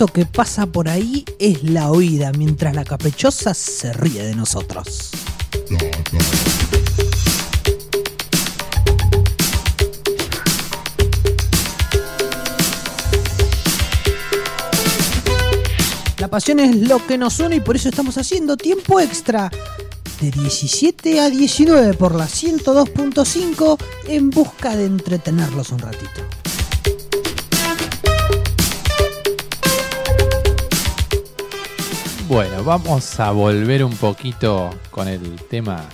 eso 0.00 0.06
que 0.06 0.24
pasa 0.24 0.64
por 0.64 0.88
ahí 0.88 1.26
es 1.38 1.62
la 1.62 1.90
oída, 1.90 2.32
mientras 2.32 2.74
la 2.74 2.84
caprichosa 2.84 3.52
se 3.52 3.92
ríe 3.92 4.22
de 4.22 4.34
nosotros. 4.34 5.10
La 16.16 16.28
pasión 16.28 16.60
es 16.60 16.76
lo 16.76 17.06
que 17.06 17.18
nos 17.18 17.38
une 17.38 17.56
y 17.56 17.60
por 17.60 17.76
eso 17.76 17.90
estamos 17.90 18.16
haciendo 18.16 18.56
tiempo 18.56 19.00
extra 19.00 19.50
de 20.22 20.30
17 20.30 21.20
a 21.20 21.28
19 21.28 21.92
por 21.92 22.14
la 22.14 22.24
102.5 22.24 23.78
en 24.08 24.30
busca 24.30 24.74
de 24.76 24.86
entretenerlos 24.86 25.72
un 25.72 25.80
ratito. 25.80 26.22
Bueno, 32.30 32.62
vamos 32.64 33.18
a 33.20 33.30
volver 33.32 33.82
un 33.84 33.94
poquito 33.96 34.70
con 34.90 35.08
el 35.08 35.36
tema 35.48 35.84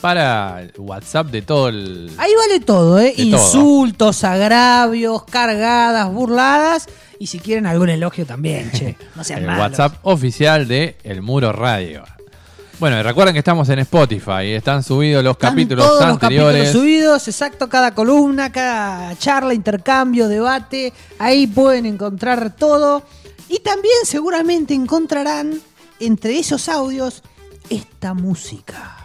para 0.00 0.62
el 0.62 0.72
WhatsApp 0.76 1.28
de 1.28 1.42
todo 1.42 1.68
el. 1.68 2.10
Ahí 2.18 2.32
vale 2.36 2.60
todo, 2.60 2.98
¿eh? 2.98 3.14
Todo. 3.16 3.24
Insultos, 3.24 4.24
agravios, 4.24 5.24
cargadas, 5.24 6.12
burladas. 6.12 6.86
Y 7.18 7.28
si 7.28 7.38
quieren 7.38 7.64
algún 7.66 7.88
elogio 7.88 8.26
también, 8.26 8.70
che. 8.72 8.96
No 9.16 9.24
sean 9.24 9.40
el 9.40 9.46
malos. 9.46 9.62
WhatsApp 9.62 9.94
oficial 10.02 10.68
de 10.68 10.96
El 11.02 11.22
Muro 11.22 11.50
Radio. 11.52 12.04
Bueno, 12.78 12.98
y 12.98 13.02
recuerden 13.02 13.32
que 13.32 13.38
estamos 13.38 13.68
en 13.70 13.78
Spotify. 13.80 14.52
Están 14.52 14.82
subidos 14.82 15.24
los 15.24 15.32
Están 15.32 15.50
capítulos 15.52 15.86
todos 15.86 16.00
los 16.02 16.10
anteriores. 16.10 16.64
capítulos 16.64 16.82
subidos, 16.82 17.28
exacto, 17.28 17.68
cada 17.70 17.94
columna, 17.94 18.52
cada 18.52 19.16
charla, 19.16 19.54
intercambio, 19.54 20.28
debate. 20.28 20.92
Ahí 21.18 21.46
pueden 21.46 21.86
encontrar 21.86 22.54
todo. 22.54 23.02
Y 23.48 23.60
también 23.60 23.94
seguramente 24.04 24.74
encontrarán 24.74 25.58
entre 26.00 26.38
esos 26.38 26.68
audios 26.68 27.22
esta 27.70 28.12
música. 28.12 28.95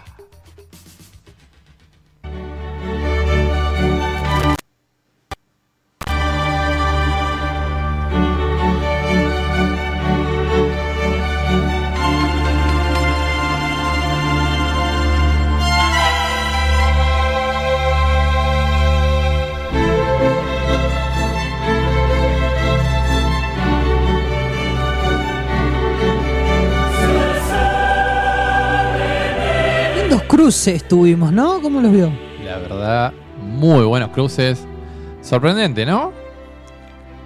Cruces 30.62 30.88
tuvimos, 30.88 31.34
¿no? 31.34 31.60
¿Cómo 31.60 31.82
los 31.82 31.92
vio? 31.92 32.12
La 32.46 32.60
verdad, 32.60 33.14
muy 33.42 33.84
buenos 33.84 34.10
cruces. 34.10 34.60
Sorprendente, 35.20 35.88
¿no? 35.88 36.12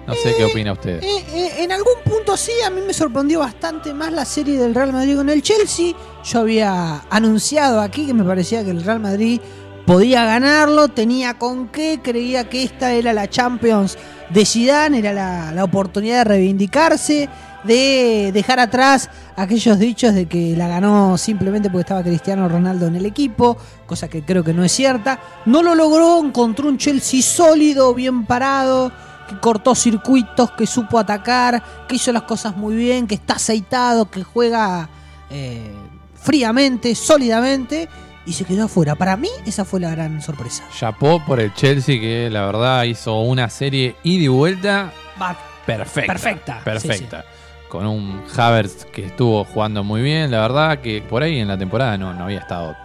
No 0.06 0.14
sé 0.14 0.34
qué 0.38 0.46
opina 0.46 0.72
usted. 0.72 1.02
Eh, 1.02 1.24
eh, 1.34 1.50
en 1.58 1.70
algún 1.70 1.96
punto 2.02 2.34
sí, 2.38 2.52
a 2.64 2.70
mí 2.70 2.80
me 2.86 2.94
sorprendió 2.94 3.40
bastante 3.40 3.92
más 3.92 4.10
la 4.10 4.24
serie 4.24 4.58
del 4.58 4.74
Real 4.74 4.90
Madrid 4.90 5.16
con 5.16 5.28
el 5.28 5.42
Chelsea. 5.42 5.92
Yo 6.24 6.40
había 6.40 7.02
anunciado 7.10 7.82
aquí 7.82 8.06
que 8.06 8.14
me 8.14 8.24
parecía 8.24 8.64
que 8.64 8.70
el 8.70 8.82
Real 8.82 9.00
Madrid 9.00 9.38
podía 9.84 10.24
ganarlo, 10.24 10.88
tenía 10.88 11.34
con 11.34 11.68
qué, 11.68 12.00
creía 12.02 12.48
que 12.48 12.62
esta 12.62 12.94
era 12.94 13.12
la 13.12 13.28
Champions 13.28 13.98
de 14.30 14.46
Zidane, 14.46 15.00
era 15.00 15.12
la, 15.12 15.52
la 15.52 15.62
oportunidad 15.62 16.18
de 16.18 16.24
reivindicarse, 16.24 17.28
de 17.66 18.30
dejar 18.32 18.60
atrás 18.60 19.10
aquellos 19.36 19.78
dichos 19.78 20.14
de 20.14 20.26
que 20.26 20.56
la 20.56 20.68
ganó 20.68 21.18
simplemente 21.18 21.68
porque 21.68 21.82
estaba 21.82 22.02
Cristiano 22.02 22.48
Ronaldo 22.48 22.86
en 22.86 22.96
el 22.96 23.06
equipo, 23.06 23.56
cosa 23.86 24.08
que 24.08 24.22
creo 24.22 24.42
que 24.44 24.52
no 24.52 24.64
es 24.64 24.72
cierta. 24.72 25.18
No 25.44 25.62
lo 25.62 25.74
logró, 25.74 26.24
encontró 26.24 26.68
un 26.68 26.78
Chelsea 26.78 27.22
sólido, 27.22 27.94
bien 27.94 28.24
parado, 28.24 28.92
que 29.28 29.38
cortó 29.38 29.74
circuitos, 29.74 30.52
que 30.52 30.66
supo 30.66 30.98
atacar, 30.98 31.62
que 31.88 31.96
hizo 31.96 32.12
las 32.12 32.22
cosas 32.22 32.56
muy 32.56 32.76
bien, 32.76 33.06
que 33.06 33.16
está 33.16 33.34
aceitado, 33.34 34.10
que 34.10 34.22
juega 34.22 34.88
eh, 35.30 35.74
fríamente, 36.14 36.94
sólidamente, 36.94 37.88
y 38.24 38.32
se 38.32 38.44
quedó 38.44 38.64
afuera. 38.64 38.94
Para 38.94 39.16
mí 39.16 39.28
esa 39.46 39.64
fue 39.64 39.80
la 39.80 39.90
gran 39.90 40.20
sorpresa. 40.20 40.64
Chapó 40.76 41.24
por 41.24 41.40
el 41.40 41.54
Chelsea 41.54 42.00
que 42.00 42.28
la 42.30 42.46
verdad 42.46 42.84
hizo 42.84 43.20
una 43.20 43.48
serie 43.48 43.96
ida 44.02 44.24
y 44.24 44.28
vuelta 44.28 44.92
perfecta. 45.64 46.12
Perfecta, 46.12 46.60
Perfecta. 46.64 47.24
Con 47.68 47.86
un 47.86 48.22
Havertz 48.36 48.84
que 48.86 49.06
estuvo 49.06 49.44
jugando 49.44 49.82
muy 49.82 50.00
bien, 50.02 50.30
la 50.30 50.40
verdad 50.40 50.78
que 50.78 51.02
por 51.02 51.22
ahí 51.22 51.40
en 51.40 51.48
la 51.48 51.58
temporada 51.58 51.98
no, 51.98 52.14
no 52.14 52.24
había 52.24 52.38
estado 52.38 52.76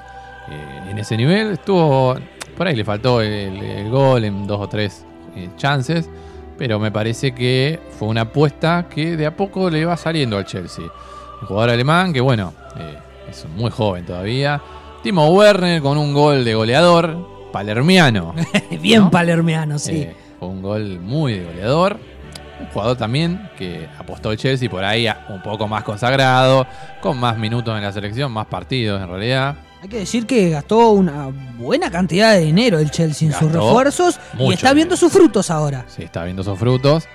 eh, 0.49 0.89
en 0.89 0.97
ese 0.97 1.15
nivel. 1.17 1.51
Estuvo, 1.51 2.15
por 2.57 2.67
ahí 2.67 2.75
le 2.75 2.83
faltó 2.83 3.21
el, 3.21 3.57
el 3.57 3.89
gol 3.89 4.25
en 4.25 4.47
dos 4.47 4.59
o 4.59 4.67
tres 4.67 5.05
eh, 5.35 5.49
chances, 5.55 6.09
pero 6.57 6.79
me 6.79 6.91
parece 6.91 7.33
que 7.33 7.79
fue 7.97 8.07
una 8.07 8.21
apuesta 8.21 8.87
que 8.89 9.15
de 9.15 9.25
a 9.25 9.35
poco 9.35 9.69
le 9.69 9.85
va 9.85 9.95
saliendo 9.97 10.37
al 10.37 10.45
Chelsea. 10.45 10.85
El 11.41 11.47
jugador 11.47 11.71
alemán, 11.71 12.11
que 12.11 12.21
bueno, 12.21 12.53
eh, 12.77 12.97
es 13.29 13.45
muy 13.55 13.71
joven 13.71 14.05
todavía. 14.05 14.61
Timo 15.03 15.29
Werner 15.29 15.81
con 15.81 15.97
un 15.97 16.13
gol 16.13 16.43
de 16.43 16.53
goleador, 16.53 17.49
palermiano. 17.51 18.35
bien 18.81 19.03
¿No? 19.03 19.11
palermiano, 19.11 19.79
sí. 19.79 20.07
Un 20.39 20.61
gol 20.61 20.99
muy 20.99 21.33
de 21.33 21.45
goleador. 21.45 21.97
Un 22.61 22.67
jugador 22.67 22.97
también 22.97 23.49
que 23.57 23.87
apostó 23.97 24.31
el 24.31 24.37
Chelsea 24.37 24.69
por 24.69 24.83
ahí 24.83 25.07
un 25.29 25.41
poco 25.41 25.67
más 25.67 25.83
consagrado, 25.83 26.67
con 27.01 27.19
más 27.19 27.37
minutos 27.37 27.75
en 27.75 27.83
la 27.83 27.91
selección, 27.91 28.31
más 28.31 28.45
partidos 28.45 29.01
en 29.01 29.09
realidad. 29.09 29.55
Hay 29.81 29.89
que 29.89 29.97
decir 29.97 30.27
que 30.27 30.51
gastó 30.51 30.91
una 30.91 31.29
buena 31.57 31.89
cantidad 31.89 32.33
de 32.33 32.41
dinero 32.41 32.77
el 32.77 32.91
Chelsea 32.91 33.27
en 33.27 33.33
sus 33.33 33.51
refuerzos 33.51 34.19
y 34.37 34.53
está 34.53 34.73
viendo 34.73 34.95
dinero. 34.95 34.97
sus 34.97 35.11
frutos 35.11 35.49
ahora. 35.49 35.85
Se 35.87 36.03
está 36.03 36.23
viendo 36.23 36.43
sus 36.43 36.57
frutos. 36.59 37.07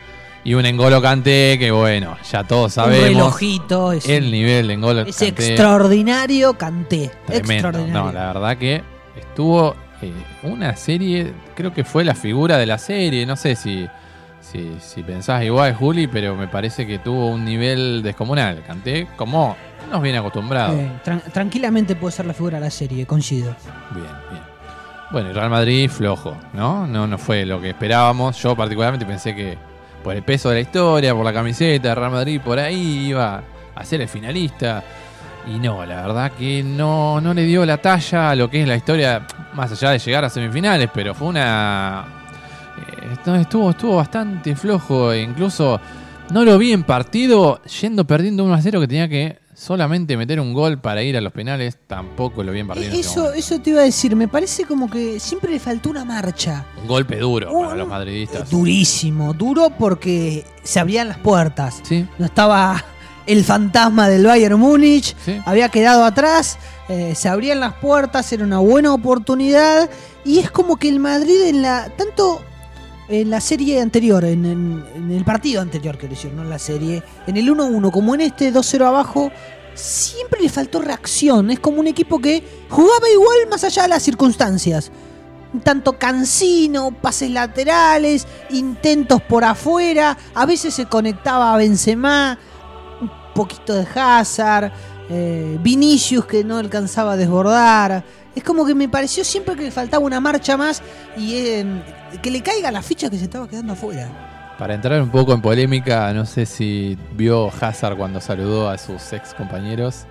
Y 0.42 0.54
un 0.54 0.64
Engolo 0.64 1.02
Kanté 1.02 1.56
que 1.58 1.72
bueno, 1.72 2.16
ya 2.30 2.44
todos 2.44 2.66
Un 2.66 2.70
sabemos 2.70 3.08
relojito, 3.08 3.92
es, 3.92 4.08
el 4.08 4.30
nivel 4.30 4.68
de 4.68 4.74
Engolo 4.74 5.00
es 5.02 5.16
Kanté. 5.16 5.46
extraordinario 5.48 6.54
Canté. 6.54 7.10
Extraordinario. 7.28 7.92
No, 7.92 8.12
la 8.12 8.32
verdad 8.32 8.56
que 8.56 8.82
estuvo 9.16 9.74
eh, 10.02 10.12
una 10.44 10.76
serie, 10.76 11.32
creo 11.56 11.72
que 11.72 11.82
fue 11.84 12.04
la 12.04 12.14
figura 12.14 12.58
de 12.58 12.66
la 12.66 12.78
serie, 12.78 13.26
no 13.26 13.34
sé 13.34 13.56
si, 13.56 13.88
si, 14.50 14.76
si 14.80 15.02
pensás 15.02 15.42
igual, 15.44 15.74
Juli, 15.74 16.06
pero 16.06 16.34
me 16.36 16.48
parece 16.48 16.86
que 16.86 16.98
tuvo 16.98 17.28
un 17.30 17.44
nivel 17.44 18.02
descomunal. 18.02 18.62
Canté 18.66 19.08
como 19.16 19.56
nos 19.90 20.02
viene 20.02 20.18
acostumbrado. 20.18 20.74
Eh, 20.74 20.90
tran- 21.04 21.22
tranquilamente 21.32 21.94
puede 21.96 22.12
ser 22.12 22.26
la 22.26 22.34
figura 22.34 22.58
de 22.58 22.64
la 22.64 22.70
serie, 22.70 23.06
coincido. 23.06 23.54
Bien, 23.92 24.06
bien. 24.30 24.42
Bueno, 25.10 25.28
el 25.28 25.34
Real 25.34 25.50
Madrid 25.50 25.88
flojo, 25.88 26.36
¿no? 26.52 26.86
No, 26.86 27.06
no 27.06 27.18
fue 27.18 27.46
lo 27.46 27.60
que 27.60 27.70
esperábamos. 27.70 28.40
Yo 28.42 28.56
particularmente 28.56 29.06
pensé 29.06 29.34
que 29.34 29.56
por 30.02 30.14
el 30.16 30.22
peso 30.22 30.48
de 30.48 30.56
la 30.56 30.60
historia, 30.62 31.14
por 31.14 31.24
la 31.24 31.32
camiseta 31.32 31.94
Real 31.94 32.10
Madrid, 32.10 32.40
por 32.44 32.58
ahí 32.58 33.08
iba 33.08 33.42
a 33.74 33.84
ser 33.84 34.00
el 34.00 34.08
finalista. 34.08 34.82
Y 35.46 35.60
no, 35.60 35.86
la 35.86 36.02
verdad 36.02 36.32
que 36.32 36.64
no, 36.64 37.20
no 37.20 37.32
le 37.32 37.44
dio 37.44 37.64
la 37.64 37.76
talla 37.76 38.30
a 38.30 38.34
lo 38.34 38.50
que 38.50 38.62
es 38.62 38.66
la 38.68 38.74
historia, 38.74 39.24
más 39.54 39.70
allá 39.70 39.90
de 39.90 40.00
llegar 40.00 40.24
a 40.24 40.28
semifinales, 40.30 40.90
pero 40.92 41.14
fue 41.14 41.28
una... 41.28 42.04
eh, 42.76 43.40
estuvo, 43.40 43.70
estuvo 43.70 43.96
bastante 43.96 44.54
flojo, 44.56 45.12
e 45.12 45.22
incluso 45.22 45.80
no 46.30 46.44
lo 46.44 46.58
vi 46.58 46.72
en 46.72 46.82
partido 46.84 47.60
yendo 47.80 48.06
perdiendo 48.06 48.44
1 48.44 48.54
a 48.54 48.60
0 48.62 48.80
que 48.80 48.88
tenía 48.88 49.08
que 49.08 49.38
solamente 49.54 50.16
meter 50.18 50.38
un 50.38 50.52
gol 50.52 50.78
para 50.78 51.02
ir 51.02 51.16
a 51.16 51.20
los 51.22 51.32
penales, 51.32 51.78
tampoco 51.86 52.42
lo 52.42 52.52
vi 52.52 52.60
en 52.60 52.66
partido. 52.68 52.92
Eso, 52.94 53.32
eso 53.32 53.58
te 53.60 53.70
iba 53.70 53.80
a 53.80 53.84
decir, 53.84 54.14
me 54.14 54.28
parece 54.28 54.64
como 54.64 54.90
que 54.90 55.18
siempre 55.18 55.50
le 55.50 55.58
faltó 55.58 55.88
una 55.88 56.04
marcha. 56.04 56.66
Un 56.82 56.86
golpe 56.86 57.16
duro 57.16 57.50
para 57.52 57.74
los 57.74 57.88
madridistas. 57.88 58.50
Durísimo, 58.50 59.32
duro 59.32 59.70
porque 59.78 60.44
se 60.62 60.78
abrían 60.78 61.08
las 61.08 61.18
puertas. 61.18 61.80
Sí, 61.84 62.06
No 62.18 62.26
estaba 62.26 62.84
el 63.26 63.44
fantasma 63.44 64.08
del 64.08 64.26
Bayern 64.26 64.58
Múnich, 64.60 65.16
Sí. 65.24 65.38
había 65.46 65.68
quedado 65.70 66.04
atrás, 66.04 66.58
eh, 66.90 67.14
se 67.16 67.28
abrían 67.28 67.58
las 67.58 67.72
puertas, 67.74 68.30
era 68.32 68.44
una 68.44 68.58
buena 68.58 68.92
oportunidad 68.92 69.88
y 70.24 70.38
es 70.38 70.50
como 70.50 70.76
que 70.76 70.88
el 70.90 71.00
Madrid 71.00 71.40
en 71.46 71.62
la 71.62 71.88
tanto 71.96 72.42
en 73.08 73.30
la 73.30 73.40
serie 73.40 73.80
anterior, 73.80 74.24
en, 74.24 74.84
el 75.10 75.24
partido 75.24 75.60
anterior 75.60 75.96
que 75.96 76.08
le 76.08 76.14
hicieron, 76.14 76.36
no 76.36 76.42
en 76.42 76.50
la 76.50 76.58
serie, 76.58 77.02
en 77.26 77.36
el 77.36 77.48
1-1 77.48 77.90
como 77.90 78.14
en 78.14 78.22
este 78.22 78.52
2-0 78.52 78.84
abajo, 78.84 79.30
siempre 79.74 80.40
le 80.40 80.48
faltó 80.48 80.80
reacción, 80.80 81.50
es 81.50 81.60
como 81.60 81.80
un 81.80 81.86
equipo 81.86 82.18
que 82.18 82.42
jugaba 82.68 83.08
igual 83.12 83.38
más 83.50 83.62
allá 83.64 83.82
de 83.82 83.88
las 83.88 84.02
circunstancias. 84.02 84.90
Tanto 85.62 85.98
cansino, 85.98 86.90
pases 86.90 87.30
laterales, 87.30 88.26
intentos 88.50 89.22
por 89.22 89.44
afuera, 89.44 90.16
a 90.34 90.44
veces 90.44 90.74
se 90.74 90.86
conectaba 90.86 91.54
a 91.54 91.56
Benzema, 91.56 92.38
un 93.00 93.10
poquito 93.34 93.74
de 93.74 93.86
Hazard, 93.94 94.72
eh, 95.08 95.56
Vinicius 95.62 96.26
que 96.26 96.42
no 96.42 96.56
alcanzaba 96.56 97.12
a 97.12 97.16
desbordar. 97.16 98.04
Es 98.34 98.42
como 98.42 98.66
que 98.66 98.74
me 98.74 98.88
pareció 98.88 99.24
siempre 99.24 99.54
que 99.54 99.62
le 99.62 99.70
faltaba 99.70 100.04
una 100.04 100.20
marcha 100.20 100.56
más 100.56 100.82
y 101.16 101.36
eh, 101.36 101.64
que 102.18 102.30
le 102.30 102.42
caiga 102.42 102.70
la 102.70 102.82
ficha 102.82 103.08
que 103.10 103.18
se 103.18 103.24
estaba 103.24 103.48
quedando 103.48 103.72
afuera. 103.74 104.08
Para 104.58 104.74
entrar 104.74 105.00
un 105.02 105.10
poco 105.10 105.32
en 105.34 105.42
polémica, 105.42 106.12
no 106.14 106.24
sé 106.24 106.46
si 106.46 106.96
vio 107.14 107.50
Hazard 107.60 107.96
cuando 107.96 108.20
saludó 108.20 108.70
a 108.70 108.78
sus 108.78 109.12
ex 109.12 109.34
compañeros. 109.34 110.06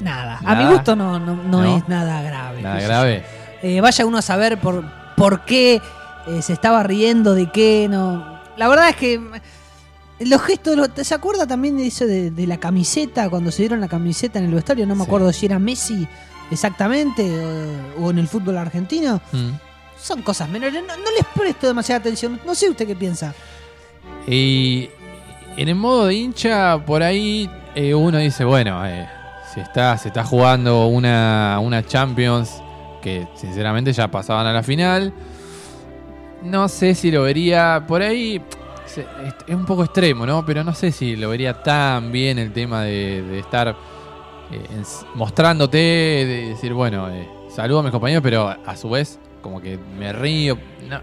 Nada, 0.00 0.40
a 0.44 0.54
mi 0.56 0.64
gusto 0.72 0.96
no, 0.96 1.20
no, 1.20 1.36
no 1.36 1.62
¿No? 1.62 1.76
es 1.76 1.88
nada 1.88 2.22
grave. 2.22 2.60
Nada 2.62 2.80
grave. 2.80 3.24
Eh, 3.62 3.80
vaya 3.80 4.04
uno 4.04 4.18
a 4.18 4.22
saber 4.22 4.58
por, 4.58 4.84
por 5.16 5.44
qué 5.44 5.80
eh, 6.26 6.42
se 6.42 6.52
estaba 6.54 6.82
riendo, 6.82 7.34
de 7.34 7.50
qué, 7.52 7.86
no. 7.88 8.40
La 8.56 8.66
verdad 8.66 8.88
es 8.88 8.96
que 8.96 9.18
mm, 9.20 9.30
los 10.28 10.42
gestos, 10.42 10.76
lo- 10.76 10.88
¿se 11.04 11.14
acuerda 11.14 11.46
también 11.46 11.76
de 11.76 11.86
eso 11.86 12.04
de, 12.06 12.32
de 12.32 12.46
la 12.48 12.56
camiseta? 12.56 13.30
Cuando 13.30 13.52
se 13.52 13.62
dieron 13.62 13.80
la 13.80 13.86
camiseta 13.88 14.40
en 14.40 14.46
el 14.46 14.54
vestuario, 14.54 14.86
no 14.86 14.96
me 14.96 15.04
Sí. 15.04 15.06
acuerdo 15.08 15.32
si 15.32 15.46
era 15.46 15.60
Messi 15.60 16.08
exactamente 16.50 17.22
o, 17.96 18.06
o 18.06 18.10
en 18.10 18.18
el 18.18 18.26
fútbol 18.26 18.58
argentino. 18.58 19.20
Mm. 19.30 19.50
Son 20.02 20.20
cosas 20.22 20.48
menores, 20.48 20.82
no, 20.82 20.94
les 21.16 21.24
presto 21.32 21.68
demasiada 21.68 22.00
atención. 22.00 22.40
No 22.44 22.56
sé 22.56 22.68
usted 22.68 22.88
qué 22.88 22.96
piensa. 22.96 23.32
Y 24.26 24.90
en 25.56 25.68
el 25.68 25.76
modo 25.76 26.06
de 26.06 26.14
hincha, 26.14 26.84
por 26.84 27.04
ahí 27.04 27.48
eh, 27.76 27.94
uno 27.94 28.18
dice, 28.18 28.44
bueno, 28.44 28.84
eh, 28.84 29.08
se, 29.54 29.60
está, 29.60 29.96
se 29.96 30.08
está 30.08 30.24
jugando 30.24 30.86
una, 30.86 31.60
una 31.62 31.86
Champions 31.86 32.60
que 33.00 33.28
sinceramente 33.36 33.92
ya 33.92 34.10
pasaban 34.10 34.44
a 34.44 34.52
la 34.52 34.64
final. 34.64 35.12
No 36.42 36.68
sé 36.68 36.96
si 36.96 37.12
lo 37.12 37.22
vería 37.22 37.84
por 37.86 38.02
ahí. 38.02 38.42
Es 39.46 39.54
un 39.54 39.64
poco 39.64 39.84
extremo, 39.84 40.26
¿no? 40.26 40.44
Pero 40.44 40.64
no 40.64 40.74
sé 40.74 40.90
si 40.90 41.14
lo 41.14 41.28
vería 41.28 41.62
tan 41.62 42.10
bien 42.10 42.40
el 42.40 42.52
tema 42.52 42.82
de, 42.82 43.22
de 43.22 43.38
estar 43.38 43.76
eh, 44.50 44.82
mostrándote, 45.14 45.78
de 45.78 46.48
decir, 46.50 46.74
bueno, 46.74 47.08
eh, 47.08 47.28
saludo 47.54 47.78
a 47.78 47.82
mis 47.84 47.92
compañeros, 47.92 48.22
pero 48.22 48.48
a 48.48 48.76
su 48.76 48.90
vez 48.90 49.20
como 49.42 49.60
que 49.60 49.78
me 49.98 50.12
río. 50.12 50.56
No, 50.88 51.00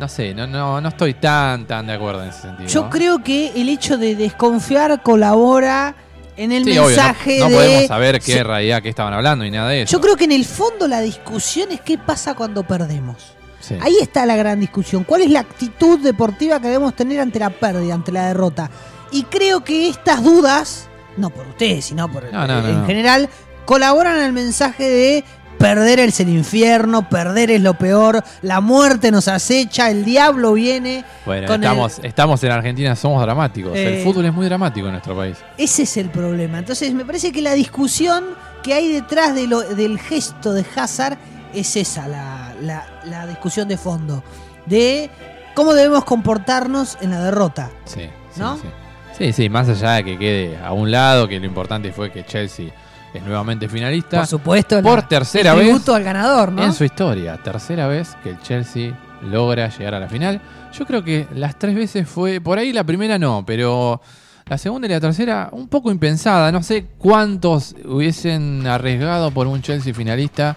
no 0.00 0.08
sé, 0.08 0.34
no, 0.34 0.46
no, 0.46 0.80
no 0.80 0.88
estoy 0.88 1.14
tan, 1.14 1.66
tan 1.66 1.86
de 1.86 1.92
acuerdo 1.94 2.22
en 2.24 2.30
ese 2.30 2.42
sentido. 2.42 2.68
Yo 2.68 2.90
creo 2.90 3.22
que 3.22 3.52
el 3.54 3.68
hecho 3.68 3.96
de 3.96 4.16
desconfiar 4.16 5.02
colabora 5.02 5.94
en 6.36 6.52
el 6.52 6.64
Sí, 6.64 6.70
obvio, 6.72 6.82
no- 6.82 6.86
mensaje 6.88 7.38
no, 7.38 7.48
de. 7.48 7.54
podemos 7.54 7.86
saber 7.86 8.20
qué 8.20 8.32
Sí. 8.32 8.42
realidad 8.42 8.82
que 8.82 8.88
estaban 8.90 9.14
hablando 9.14 9.44
y 9.44 9.50
nada 9.50 9.70
de 9.70 9.82
eso. 9.82 9.92
Yo 9.92 10.00
creo 10.00 10.16
que 10.16 10.24
en 10.24 10.32
el 10.32 10.44
fondo 10.44 10.86
la 10.88 11.00
discusión 11.00 11.70
es 11.72 11.80
qué 11.80 11.96
pasa 11.98 12.34
cuando 12.34 12.62
perdemos. 12.62 13.32
Sí. 13.60 13.74
Ahí 13.80 13.96
está 14.00 14.26
la 14.26 14.36
gran 14.36 14.60
discusión. 14.60 15.02
¿Cuál 15.04 15.22
es 15.22 15.30
la 15.30 15.40
actitud 15.40 15.98
deportiva 16.00 16.60
que 16.60 16.66
debemos 16.68 16.94
tener 16.94 17.18
ante 17.20 17.38
la 17.38 17.50
pérdida, 17.50 17.94
ante 17.94 18.12
la 18.12 18.28
derrota? 18.28 18.70
Y 19.10 19.22
creo 19.24 19.64
que 19.64 19.88
estas 19.88 20.22
dudas, 20.22 20.88
no 21.16 21.30
por 21.30 21.46
ustedes, 21.46 21.86
sino 21.86 22.10
por 22.12 22.30
No, 22.32 22.46
no, 22.46 22.68
en 22.68 22.84
general, 22.86 23.28
colaboran 23.64 24.18
al 24.18 24.32
mensaje 24.32 24.84
de 24.84 25.24
perder 25.58 26.00
es 26.00 26.20
el 26.20 26.28
infierno, 26.28 27.08
perder 27.08 27.50
es 27.50 27.60
lo 27.60 27.74
peor, 27.74 28.22
la 28.42 28.60
muerte 28.60 29.10
nos 29.10 29.28
acecha, 29.28 29.90
el 29.90 30.04
diablo 30.04 30.52
viene. 30.54 31.04
Bueno, 31.24 31.46
con 31.46 31.62
estamos, 31.62 31.98
estamos 32.02 32.44
en 32.44 32.52
Argentina, 32.52 32.94
somos 32.96 33.22
dramáticos. 33.22 33.76
Eh. 33.76 33.98
El 33.98 34.04
fútbol 34.04 34.26
es 34.26 34.32
muy 34.32 34.46
dramático 34.46 34.86
en 34.86 34.92
nuestro 34.92 35.16
país. 35.16 35.36
Ese 35.58 35.82
es 35.84 35.96
el 35.96 36.10
problema. 36.10 36.58
Entonces 36.58 36.92
me 36.94 37.04
parece 37.04 37.32
que 37.32 37.42
la 37.42 37.54
discusión 37.54 38.24
que 38.62 38.74
hay 38.74 38.92
detrás 38.92 39.34
de 39.34 39.46
lo- 39.46 39.60
del 39.62 39.98
gesto 39.98 40.52
de 40.52 40.64
Hazard 40.76 41.18
es 41.54 41.76
esa, 41.76 42.06
la, 42.08 42.54
la- 42.62 42.86
la 43.04 43.26
discusión 43.26 43.68
de 43.68 43.76
fondo. 43.76 44.22
De 44.66 45.08
cómo 45.54 45.72
debemos 45.74 46.04
comportarnos 46.04 46.98
en 47.00 47.10
la 47.10 47.22
derrota. 47.22 47.70
Sí, 47.84 48.02
sí, 48.32 48.40
¿No? 48.40 48.56
sí. 48.56 48.68
Sí, 49.16 49.32
sí, 49.32 49.48
más 49.48 49.66
allá 49.68 49.92
de 49.92 50.04
que 50.04 50.18
quede 50.18 50.58
a 50.62 50.72
un 50.74 50.90
lado, 50.90 51.26
que 51.26 51.40
lo 51.40 51.46
importante 51.46 51.90
fue 51.90 52.12
que 52.12 52.26
Chelsea 52.26 52.66
es 53.16 53.22
nuevamente 53.24 53.68
finalista. 53.68 54.18
Por 54.18 54.26
supuesto, 54.26 54.82
Por 54.82 54.98
la- 55.00 55.08
tercera 55.08 55.52
el 55.52 55.58
vez 55.58 55.88
al 55.88 56.02
ganador, 56.04 56.52
¿no? 56.52 56.62
en 56.64 56.72
su 56.72 56.84
historia. 56.84 57.36
Tercera 57.42 57.86
vez 57.86 58.16
que 58.22 58.30
el 58.30 58.40
Chelsea 58.40 58.92
logra 59.22 59.68
llegar 59.68 59.94
a 59.94 60.00
la 60.00 60.08
final. 60.08 60.40
Yo 60.72 60.84
creo 60.86 61.02
que 61.02 61.26
las 61.34 61.58
tres 61.58 61.74
veces 61.74 62.08
fue. 62.08 62.40
Por 62.40 62.58
ahí 62.58 62.72
la 62.72 62.84
primera 62.84 63.18
no, 63.18 63.44
pero 63.46 64.00
la 64.46 64.58
segunda 64.58 64.86
y 64.86 64.90
la 64.90 65.00
tercera 65.00 65.48
un 65.52 65.68
poco 65.68 65.90
impensada. 65.90 66.52
No 66.52 66.62
sé 66.62 66.86
cuántos 66.98 67.74
hubiesen 67.84 68.66
arriesgado 68.66 69.30
por 69.30 69.46
un 69.46 69.62
Chelsea 69.62 69.94
finalista 69.94 70.56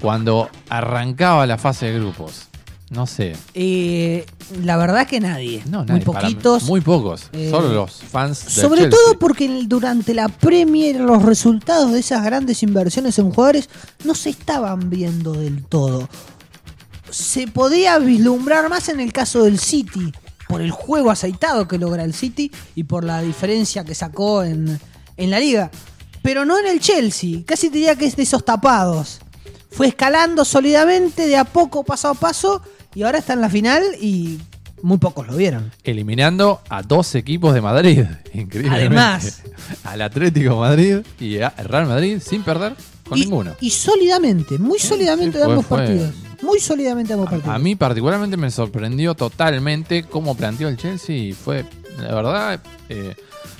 cuando 0.00 0.48
arrancaba 0.68 1.46
la 1.46 1.58
fase 1.58 1.86
de 1.86 1.98
grupos. 2.00 2.48
No 2.92 3.06
sé. 3.06 3.34
Eh, 3.54 4.26
la 4.62 4.76
verdad 4.76 5.06
que 5.06 5.18
nadie. 5.18 5.62
No, 5.66 5.78
Muy 5.78 5.86
nadie, 5.86 6.00
mí, 6.00 6.04
poquitos. 6.04 6.62
muy 6.64 6.80
pocos. 6.82 7.28
Eh, 7.32 7.48
Solo 7.50 7.72
los 7.72 8.02
fans 8.02 8.44
del 8.44 8.52
Sobre 8.52 8.80
Chelsea. 8.82 8.98
todo 9.02 9.18
porque 9.18 9.64
durante 9.66 10.12
la 10.14 10.28
Premier 10.28 11.00
los 11.00 11.22
resultados 11.22 11.92
de 11.92 12.00
esas 12.00 12.22
grandes 12.22 12.62
inversiones 12.62 13.18
en 13.18 13.30
jugadores 13.30 13.68
no 14.04 14.14
se 14.14 14.28
estaban 14.30 14.90
viendo 14.90 15.32
del 15.32 15.64
todo. 15.64 16.08
Se 17.10 17.46
podía 17.48 17.98
vislumbrar 17.98 18.68
más 18.68 18.88
en 18.88 19.00
el 19.00 19.12
caso 19.12 19.44
del 19.44 19.58
City, 19.58 20.12
por 20.48 20.60
el 20.60 20.70
juego 20.70 21.10
aceitado 21.10 21.66
que 21.68 21.78
logra 21.78 22.04
el 22.04 22.14
City 22.14 22.50
y 22.74 22.84
por 22.84 23.04
la 23.04 23.22
diferencia 23.22 23.84
que 23.84 23.94
sacó 23.94 24.42
en, 24.44 24.78
en 25.16 25.30
la 25.30 25.40
liga. 25.40 25.70
Pero 26.22 26.44
no 26.44 26.58
en 26.58 26.66
el 26.66 26.78
Chelsea, 26.80 27.40
casi 27.46 27.68
te 27.68 27.78
diría 27.78 27.96
que 27.96 28.06
es 28.06 28.16
de 28.16 28.22
esos 28.22 28.44
tapados. 28.44 29.18
Fue 29.70 29.88
escalando 29.88 30.44
sólidamente 30.44 31.26
de 31.26 31.36
a 31.38 31.44
poco, 31.44 31.82
paso 31.84 32.08
a 32.08 32.14
paso, 32.14 32.62
y 32.94 33.02
ahora 33.02 33.18
está 33.18 33.32
en 33.32 33.40
la 33.40 33.48
final 33.50 33.82
y 34.00 34.38
muy 34.82 34.98
pocos 34.98 35.26
lo 35.26 35.36
vieron. 35.36 35.70
Eliminando 35.84 36.60
a 36.68 36.82
dos 36.82 37.14
equipos 37.14 37.54
de 37.54 37.60
Madrid. 37.60 38.04
Increíblemente. 38.34 38.86
Además. 38.86 39.42
Al 39.84 40.02
Atlético 40.02 40.56
Madrid 40.56 40.98
y 41.20 41.38
al 41.40 41.52
Real 41.64 41.86
Madrid 41.86 42.18
sin 42.24 42.42
perder 42.42 42.74
con 43.08 43.18
y, 43.18 43.22
ninguno. 43.22 43.52
y 43.60 43.70
sólidamente, 43.70 44.58
muy 44.58 44.78
sólidamente 44.78 45.38
sí, 45.38 45.38
de 45.38 45.44
ambos 45.50 45.66
fue- 45.66 45.78
partidos. 45.78 46.14
Muy 46.42 46.58
sólidamente 46.58 47.08
de 47.10 47.14
ambos 47.14 47.30
partidos. 47.30 47.54
A 47.54 47.58
mí 47.60 47.76
particularmente 47.76 48.36
me 48.36 48.50
sorprendió 48.50 49.14
totalmente 49.14 50.02
cómo 50.02 50.34
planteó 50.36 50.66
el 50.68 50.76
Chelsea 50.76 51.14
y 51.16 51.32
fue, 51.32 51.64
la 52.00 52.12
verdad, 52.14 52.60
eh, 52.88 53.14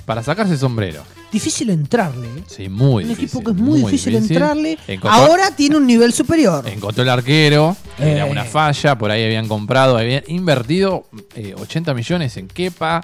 para 0.05 0.23
sacarse 0.25 0.55
el 0.55 0.59
sombrero. 0.59 1.03
Difícil 1.33 1.71
entrarle. 1.71 2.27
¿eh? 2.29 2.43
Sí, 2.47 2.69
muy 2.69 3.05
Un 3.05 3.09
difícil. 3.09 3.25
equipo 3.39 3.43
que 3.45 3.51
es 3.53 3.57
muy, 3.57 3.81
difícil, 3.81 4.15
entrarle. 4.17 4.79
Encontró, 4.87 5.11
Ahora 5.19 5.51
tiene 5.57 5.77
un 5.77 5.87
nivel 5.87 6.13
superior. 6.13 6.69
encontró 6.69 7.03
el 7.03 7.09
arquero, 7.09 7.75
era 7.99 8.27
Eh. 8.27 8.31
una 8.31 8.45
falla, 8.45 8.97
por 8.99 9.11
ahí 9.11 9.25
habían 9.25 9.49
comprado, 9.49 9.97
habían 9.97 10.23
invertido 10.29 11.07
eh, 11.35 11.55
80 11.59 11.95
millones 11.95 12.37
en 12.37 12.49
Kepa, 12.49 13.03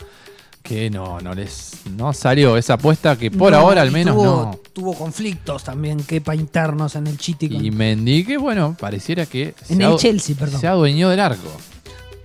que 0.63 0.91
no, 0.91 1.19
no 1.23 1.33
les 1.35 1.71
no 1.97 2.13
salió 2.13 2.59
esa 2.59 2.75
apuesta 2.75 3.17
que 3.17 3.31
por 3.31 3.53
No, 3.53 3.59
ahora 3.59 3.81
al 3.81 3.91
menos 3.91 4.15
tuvo, 4.15 4.25
no. 4.27 4.61
Tuvo 4.75 4.93
conflictos 4.95 5.65
también, 5.65 6.03
quepa 6.05 6.35
internos 6.35 6.95
en 6.97 7.07
el 7.07 7.17
Chiti. 7.17 7.49
con- 7.49 7.65
Y 7.65 7.71
Mendy, 7.71 8.25
que 8.25 8.37
bueno, 8.37 8.77
pareciera 8.79 9.25
que 9.25 9.55
en 9.71 9.81
el 9.81 9.97
Chelsea, 9.97 10.37
perdón. 10.39 10.61
se 10.61 10.67
adueñó 10.67 11.09
del 11.09 11.21
arco. 11.21 11.49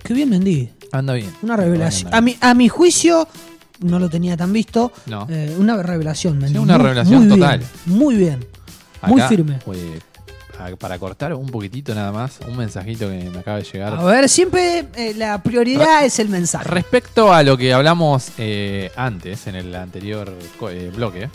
Qué 0.02 0.12
bien 0.12 0.28
Mendy. 0.28 0.68
Anda 0.92 1.14
bien. 1.14 1.32
Una 1.42 1.56
revelación. 1.56 2.14
A 2.14 2.20
mi, 2.20 2.36
a 2.40 2.52
mi 2.54 2.68
juicio, 2.68 3.26
no 3.80 3.98
lo 3.98 4.08
tenía 4.08 4.36
tan 4.36 4.52
visto. 4.52 4.92
No. 5.06 5.26
eh, 5.30 5.54
una 5.58 5.82
revelación, 5.82 6.38
Mendy. 6.38 6.54
Sí, 6.54 6.58
una 6.58 6.74
Muy- 6.76 6.82
revelación 6.84 7.18
muy 7.18 7.26
bien, 7.26 7.40
total. 7.40 7.62
muy 7.86 8.14
bien. 8.16 8.46
Muy 9.06 9.20
firme. 9.22 9.58
eh, 9.74 9.98
a- 10.58 10.76
para 10.76 10.98
cortar 10.98 11.34
un 11.34 11.48
poquitito 11.48 11.94
nada 11.94 12.12
más, 12.12 12.38
un 12.48 12.56
mensajito 12.56 13.08
que 13.08 13.28
me 13.30 13.38
acaba 13.40 13.58
de 13.58 13.64
llegar. 13.64 13.94
A 13.94 14.04
ver, 14.04 14.28
siempre 14.28 14.86
eh, 14.94 15.12
la 15.16 15.42
prioridad 15.42 16.04
es 16.04 16.18
el 16.20 16.28
mensaje. 16.28 16.68
Respecto 16.68 17.32
a 17.32 17.42
lo 17.42 17.56
que 17.58 17.72
hablamos 17.74 18.28
eh, 18.38 18.90
antes, 18.96 19.46
en 19.48 19.56
el 19.56 19.74
anterior 19.74 20.32
eh, 20.70 20.92
bloque, 20.94 21.28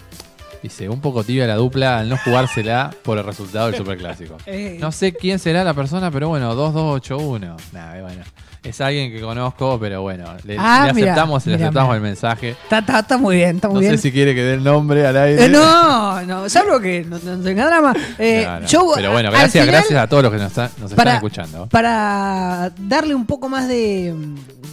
Dice, 0.62 0.90
un 0.90 1.00
poco 1.00 1.24
tibia 1.24 1.48
la 1.48 1.56
dupla 1.56 2.00
al 2.00 2.10
no 2.10 2.18
jugársela 2.18 2.94
por 3.04 3.18
el 3.18 3.24
resultado 3.24 3.68
del 3.68 3.76
Superclásico. 3.78 4.36
Eh, 4.46 4.78
No 4.82 4.92
sé 4.92 5.14
quién 5.14 5.40
será 5.40 5.64
la 5.64 5.74
persona, 5.74 6.12
pero 6.12 6.28
bueno, 6.28 6.54
2281. 6.54 7.56
Nah, 7.72 8.02
bueno. 8.02 8.24
Es 8.62 8.82
alguien 8.82 9.10
que 9.12 9.22
conozco, 9.22 9.80
pero 9.80 10.02
bueno, 10.02 10.26
le, 10.44 10.58
Ah, 10.60 10.92
le 10.94 11.02
aceptamos, 11.04 11.46
le 11.46 11.56
aceptamos 11.56 11.96
el 11.96 12.02
mensaje. 12.02 12.50
Está, 12.50 12.80
está- 12.80 13.00
está 13.00 13.18
muy 13.18 13.38
bien, 13.38 13.56
está 13.56 13.70
muy 13.70 13.76
No 13.76 13.80
bien. 13.80 13.92
sé 13.96 13.98
si 14.02 14.12
quiere 14.12 14.36
que 14.36 14.44
dé 14.44 14.56
el 14.56 14.64
nombre 14.64 15.08
al 15.08 15.16
aire. 15.16 15.46
Eh, 15.46 15.50
no, 15.50 16.22
no, 16.24 16.50
salvo 16.50 16.78
que 16.82 17.06
no, 17.06 17.18
no 17.20 17.40
tenga 17.42 17.66
drama. 17.68 17.96
Eh, 18.18 18.46
No, 18.62 18.68
yo, 18.68 18.92
pero 18.96 19.12
bueno, 19.14 19.32
gracias, 19.32 19.64
final, 19.66 19.68
gracias 19.82 20.04
a 20.04 20.08
todos 20.08 20.24
los 20.24 20.32
que 20.34 20.38
nos, 20.40 20.48
están- 20.48 20.72
nos 20.78 20.92
para, 20.94 21.12
están 21.12 21.16
escuchando. 21.16 21.68
Para 21.68 22.72
darle 22.80 23.16
un 23.16 23.26
poco 23.26 23.48
más 23.48 23.68
de, 23.70 24.14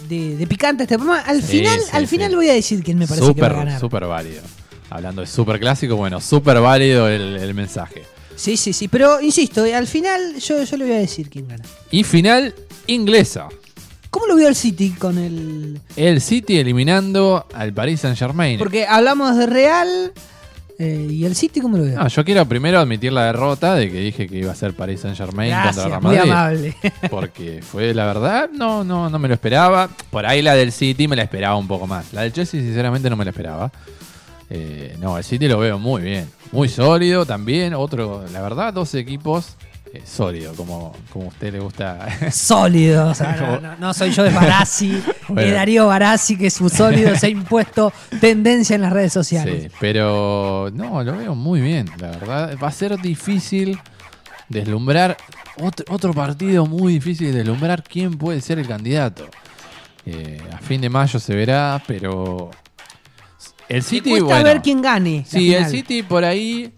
de, 0.09 0.35
de 0.35 0.47
picante 0.47 0.83
a 0.83 0.85
este 0.85 0.97
programa, 0.97 1.21
al 1.25 1.41
Sí, 1.41 1.59
final, 1.59 1.79
sí, 1.79 1.89
al 1.93 2.07
final 2.07 2.29
sí. 2.31 2.35
voy 2.35 2.49
a 2.49 2.53
decir 2.53 2.83
quién 2.83 2.97
me 2.97 3.07
parece 3.07 3.21
que 3.33 3.41
va 3.41 3.47
a 3.47 3.49
Súper, 3.51 3.65
ganar. 3.65 3.79
súper 3.79 4.05
válido. 4.05 4.41
Hablando 4.89 5.21
de 5.21 5.27
súper 5.27 5.59
clásico, 5.61 5.95
bueno, 5.95 6.19
súper 6.19 6.59
válido 6.59 7.07
el, 7.07 7.37
el 7.37 7.53
mensaje. 7.53 8.03
Sí, 8.35 8.57
sí, 8.57 8.73
sí. 8.73 8.89
Pero 8.89 9.21
insisto, 9.21 9.63
eh, 9.65 9.73
al 9.73 9.87
final 9.87 10.35
yo, 10.39 10.61
yo 10.61 10.77
le 10.77 10.85
voy 10.85 10.93
a 10.93 10.99
decir 10.99 11.29
quién 11.29 11.47
gana. 11.47 11.63
Y 11.89 12.03
final 12.03 12.53
inglesa. 12.85 13.47
¿Cómo 14.09 14.25
lo 14.27 14.35
vio 14.35 14.47
el 14.47 14.55
City 14.55 14.91
con 14.91 15.17
el.? 15.17 15.79
El 15.95 16.21
City 16.21 16.57
eliminando 16.57 17.45
al 17.53 17.73
Paris 17.73 18.01
Saint 18.01 18.17
Germain. 18.17 18.57
Porque 18.57 18.85
hablamos 18.85 19.35
de 19.37 19.45
Real 19.47 20.11
eh, 20.79 21.07
y 21.09 21.25
el 21.25 21.35
City, 21.35 21.59
¿cómo 21.59 21.77
lo 21.77 21.83
vio? 21.83 21.95
No, 21.95 22.07
yo 22.07 22.23
quiero 22.23 22.45
primero 22.45 22.79
admitir 22.79 23.11
la 23.11 23.25
derrota 23.25 23.75
de 23.75 23.91
que 23.91 23.99
dije 23.99 24.27
que 24.27 24.37
iba 24.37 24.51
a 24.51 24.55
ser 24.55 24.73
Paris 24.73 25.01
Saint 25.01 25.17
Germain 25.17 25.51
contra 25.51 25.63
Gracias, 25.63 25.85
Real 25.87 26.01
muy 26.01 26.15
Madrid. 26.15 26.31
amable. 26.31 26.75
Porque 27.09 27.61
fue 27.61 27.93
la 27.93 28.05
verdad, 28.05 28.49
no, 28.53 28.83
no, 28.83 29.09
no 29.09 29.19
me 29.19 29.27
lo 29.27 29.33
esperaba. 29.33 29.89
Por 30.09 30.25
ahí 30.25 30.41
la 30.41 30.55
del 30.55 30.71
City 30.71 31.07
me 31.07 31.15
la 31.15 31.23
esperaba 31.23 31.55
un 31.57 31.67
poco 31.67 31.87
más. 31.87 32.13
La 32.13 32.21
del 32.21 32.31
Chelsea, 32.33 32.61
sinceramente, 32.61 33.09
no 33.09 33.15
me 33.15 33.25
la 33.25 33.31
esperaba. 33.31 33.71
Eh, 34.49 34.95
no, 35.01 35.17
el 35.17 35.23
City 35.23 35.47
lo 35.47 35.59
veo 35.59 35.77
muy 35.79 36.01
bien. 36.01 36.29
Muy 36.51 36.69
sólido 36.69 37.25
también. 37.25 37.73
Otro, 37.73 38.23
la 38.31 38.41
verdad, 38.41 38.73
dos 38.73 38.93
equipos 38.95 39.57
eh, 39.93 40.01
sólidos, 40.05 40.55
como, 40.57 40.93
como 41.11 41.25
a 41.25 41.27
usted 41.29 41.53
le 41.53 41.59
gusta. 41.59 42.07
Sólido, 42.31 43.07
o 43.09 43.13
sea, 43.15 43.35
no, 43.35 43.59
no- 43.59 43.75
no 43.77 43.93
soy 43.93 44.11
yo 44.11 44.23
de 44.23 44.31
Barassi, 44.31 45.01
Bueno. 45.27 45.41
eh, 45.41 45.51
Darío 45.51 45.87
Barassi, 45.87 46.37
que 46.37 46.49
su 46.49 46.69
sólido 46.69 47.15
se 47.15 47.27
ha 47.27 47.29
impuesto 47.29 47.91
tendencia 48.19 48.75
en 48.75 48.81
las 48.81 48.93
redes 48.93 49.13
sociales. 49.13 49.63
Sí, 49.63 49.69
pero 49.79 50.69
no, 50.73 51.03
lo 51.03 51.17
veo 51.17 51.35
muy 51.35 51.61
bien, 51.61 51.89
la 51.99 52.09
verdad. 52.11 52.57
Va 52.61 52.67
a 52.67 52.71
ser 52.71 52.97
difícil 53.01 53.79
deslumbrar, 54.49 55.17
otro, 55.61 55.85
otro 55.93 56.13
partido 56.13 56.65
muy 56.65 56.93
difícil 56.93 57.27
de 57.31 57.39
deslumbrar 57.39 57.83
quién 57.83 58.17
puede 58.17 58.41
ser 58.41 58.59
el 58.59 58.67
candidato. 58.67 59.27
Eh, 60.05 60.41
a 60.53 60.57
fin 60.59 60.79
de 60.79 60.89
mayo 60.89 61.19
se 61.19 61.35
verá, 61.35 61.81
pero 61.85 62.51
el 63.67 63.77
Me 63.77 63.81
City, 63.81 64.09
cuesta 64.11 64.25
bueno, 64.27 64.43
ver 64.45 64.61
quién 64.61 64.81
gane. 64.81 65.25
sí, 65.27 65.53
el. 65.53 65.65
City 65.65 66.01
por 66.03 66.23
ahí 66.23 66.71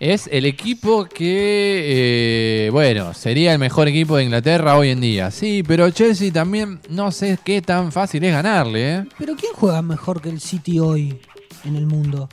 es 0.00 0.28
el 0.32 0.46
equipo 0.46 1.04
que, 1.04 2.66
eh, 2.66 2.70
bueno, 2.70 3.12
sería 3.14 3.52
el 3.52 3.58
mejor 3.58 3.86
equipo 3.86 4.16
de 4.16 4.24
Inglaterra 4.24 4.76
hoy 4.76 4.88
en 4.90 5.00
día. 5.00 5.30
Sí, 5.30 5.62
pero 5.62 5.88
Chelsea 5.90 6.32
también 6.32 6.80
no 6.88 7.12
sé 7.12 7.38
qué 7.44 7.60
tan 7.62 7.92
fácil 7.92 8.24
es 8.24 8.32
ganarle, 8.32 8.94
¿eh? 8.96 9.04
Pero 9.18 9.36
¿quién 9.36 9.52
juega 9.54 9.82
mejor 9.82 10.20
que 10.22 10.30
el 10.30 10.40
City 10.40 10.78
hoy 10.80 11.20
en 11.64 11.76
el 11.76 11.86
mundo? 11.86 12.28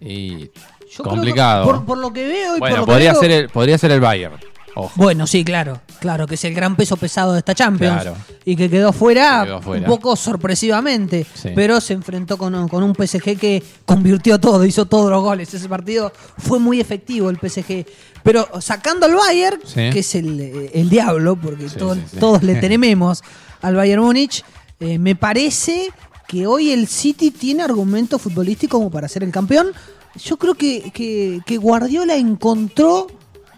Y 0.00 0.28
Yo 0.38 0.44
creo 0.44 1.04
que 1.04 1.10
Complicado. 1.10 1.64
por, 1.64 1.84
por 1.86 1.98
lo 1.98 2.12
que 2.12 2.26
veo 2.26 2.56
y 2.56 2.60
Bueno, 2.60 2.76
por 2.76 2.80
lo 2.80 2.84
que 2.86 2.92
podría 2.92 3.12
veo- 3.12 3.20
ser, 3.20 3.30
el, 3.30 3.48
podría 3.48 3.78
ser 3.78 3.90
el 3.92 4.00
Bayern. 4.00 4.34
Ojo. 4.74 4.92
Bueno, 4.96 5.26
sí, 5.26 5.44
claro, 5.44 5.80
claro, 6.00 6.26
que 6.26 6.36
es 6.36 6.44
el 6.44 6.54
gran 6.54 6.76
peso 6.76 6.96
pesado 6.96 7.32
de 7.34 7.40
esta 7.40 7.54
Champions 7.54 8.02
Claro. 8.02 8.16
y 8.44 8.56
que 8.56 8.70
quedó 8.70 8.92
fuera, 8.92 9.40
Que 9.42 9.46
quedó 9.48 9.60
fuera. 9.62 9.80
un 9.86 9.86
poco 9.96 10.16
sorpresivamente, 10.16 11.26
Sí. 11.34 11.50
pero 11.54 11.80
se 11.80 11.92
enfrentó 11.92 12.38
con, 12.38 12.68
con 12.68 12.82
un 12.82 12.94
PSG 12.94 13.36
que 13.38 13.62
convirtió 13.84 14.38
todo, 14.40 14.64
hizo 14.64 14.86
todos 14.86 15.10
los 15.10 15.22
goles. 15.22 15.52
Ese 15.52 15.68
partido 15.68 16.12
fue 16.38 16.58
muy 16.58 16.80
efectivo 16.80 17.28
el 17.30 17.36
PSG, 17.38 17.84
pero 18.22 18.48
sacando 18.60 19.06
al 19.06 19.14
Bayern, 19.14 19.60
Sí. 19.64 19.90
que 19.90 19.98
es 19.98 20.14
el, 20.14 20.70
el 20.72 20.88
diablo, 20.88 21.36
porque 21.36 21.68
Sí, 21.68 21.76
todos 22.18 22.42
le 22.42 22.54
tememos 22.60 23.22
al 23.60 23.74
Bayern 23.76 24.02
Múnich, 24.02 24.44
eh, 24.80 24.98
me 24.98 25.14
parece 25.16 25.88
que 26.26 26.46
hoy 26.46 26.70
el 26.70 26.86
City 26.88 27.30
tiene 27.30 27.62
argumento 27.62 28.18
futbolístico 28.18 28.78
como 28.78 28.90
para 28.90 29.06
ser 29.08 29.22
el 29.22 29.30
campeón. 29.30 29.68
Yo 30.16 30.36
creo 30.38 30.54
que, 30.54 30.90
que- 30.92 31.40
que 31.44 31.56
Guardiola 31.58 32.16
encontró 32.16 33.06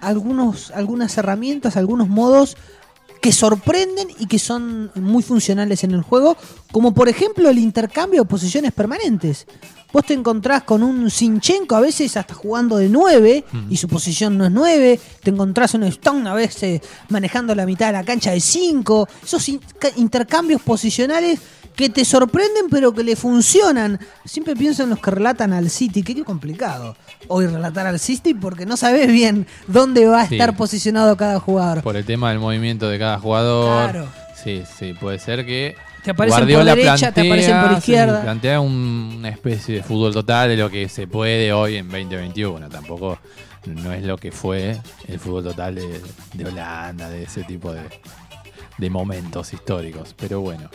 algunos, 0.08 0.70
algunas 0.70 1.16
herramientas, 1.18 1.76
algunos 1.76 2.08
modos 2.08 2.56
que 3.20 3.32
sorprenden 3.32 4.08
y 4.18 4.26
que 4.26 4.38
son 4.38 4.90
muy 4.94 5.22
funcionales 5.22 5.82
en 5.82 5.92
el 5.92 6.02
juego, 6.02 6.36
como 6.72 6.92
por 6.92 7.08
ejemplo 7.08 7.48
el 7.48 7.58
intercambio 7.58 8.22
de 8.22 8.28
posiciones 8.28 8.72
permanentes. 8.72 9.46
Vos 9.94 10.04
te 10.04 10.12
encontrás 10.12 10.64
con 10.64 10.82
un 10.82 11.08
Sinchenko 11.08 11.76
a 11.76 11.80
veces 11.80 12.16
hasta 12.16 12.34
jugando 12.34 12.76
de 12.78 12.88
9 12.88 13.44
y 13.70 13.76
su 13.76 13.86
posición 13.88 14.36
no 14.36 14.44
es 14.44 14.50
9, 14.50 15.00
te 15.22 15.30
encontrás 15.30 15.72
un 15.74 15.84
Stone 15.84 16.28
a 16.28 16.34
veces 16.34 16.80
manejando 17.10 17.54
la 17.54 17.64
mitad 17.64 17.86
de 17.86 17.92
la 17.92 18.02
cancha 18.04 18.32
de 18.32 18.40
5, 18.40 19.08
esos 19.24 19.48
in- 19.48 19.60
ca- 19.78 19.90
intercambios 19.94 20.60
posicionales 20.62 21.38
que 21.76 21.88
te 21.90 22.04
sorprenden 22.04 22.66
pero 22.70 22.92
que 22.92 23.04
le 23.04 23.14
funcionan. 23.14 24.00
Siempre 24.24 24.56
pienso 24.56 24.82
en 24.82 24.90
los 24.90 24.98
que 24.98 25.12
relatan 25.12 25.52
al 25.52 25.70
City, 25.70 26.02
que 26.02 26.14
qué 26.16 26.24
complicado 26.24 26.96
hoy 27.28 27.46
relatar 27.46 27.86
al 27.86 28.00
City 28.00 28.34
porque 28.34 28.66
no 28.66 28.76
sabes 28.76 29.06
bien 29.06 29.46
dónde 29.68 30.06
va 30.08 30.22
a 30.22 30.28
Sí. 30.28 30.34
estar 30.34 30.56
posicionado 30.56 31.16
cada 31.16 31.38
jugador. 31.38 31.82
Por 31.82 31.96
el 31.96 32.04
tema 32.04 32.30
del 32.30 32.40
movimiento 32.40 32.88
de 32.88 32.98
cada 32.98 33.18
jugador. 33.20 33.90
Claro. 33.92 34.08
Sí, 34.42 34.64
sí, 34.78 34.92
puede 34.92 35.20
ser 35.20 35.46
que. 35.46 35.76
Te 36.04 36.10
aparecen 36.10 36.40
por 36.40 36.48
Guardiola 36.52 36.74
derecha, 36.76 37.12
te 37.12 37.20
aparecen 37.22 37.60
por 37.60 37.70
sí, 37.70 37.76
izquierda. 37.78 38.22
plantea 38.22 38.60
un- 38.60 39.14
una 39.18 39.28
especie 39.30 39.76
de 39.76 39.82
fútbol 39.82 40.12
total 40.12 40.50
de 40.50 40.56
lo 40.56 40.68
que 40.70 40.88
se 40.88 41.06
puede 41.06 41.52
hoy 41.52 41.76
en 41.76 41.88
2021. 41.88 42.68
Tampoco 42.68 43.18
no 43.66 43.92
es 43.92 44.02
lo 44.04 44.16
que 44.18 44.30
fue 44.30 44.78
el 45.08 45.18
fútbol 45.18 45.44
total 45.44 45.74
de, 45.76 46.00
de 46.34 46.44
Holanda, 46.46 47.08
de 47.08 47.22
ese 47.22 47.42
tipo 47.44 47.72
de, 47.72 47.80
de 48.78 48.90
momentos 48.90 49.52
históricos. 49.54 50.14
Pero 50.18 50.40
bueno. 50.42 50.68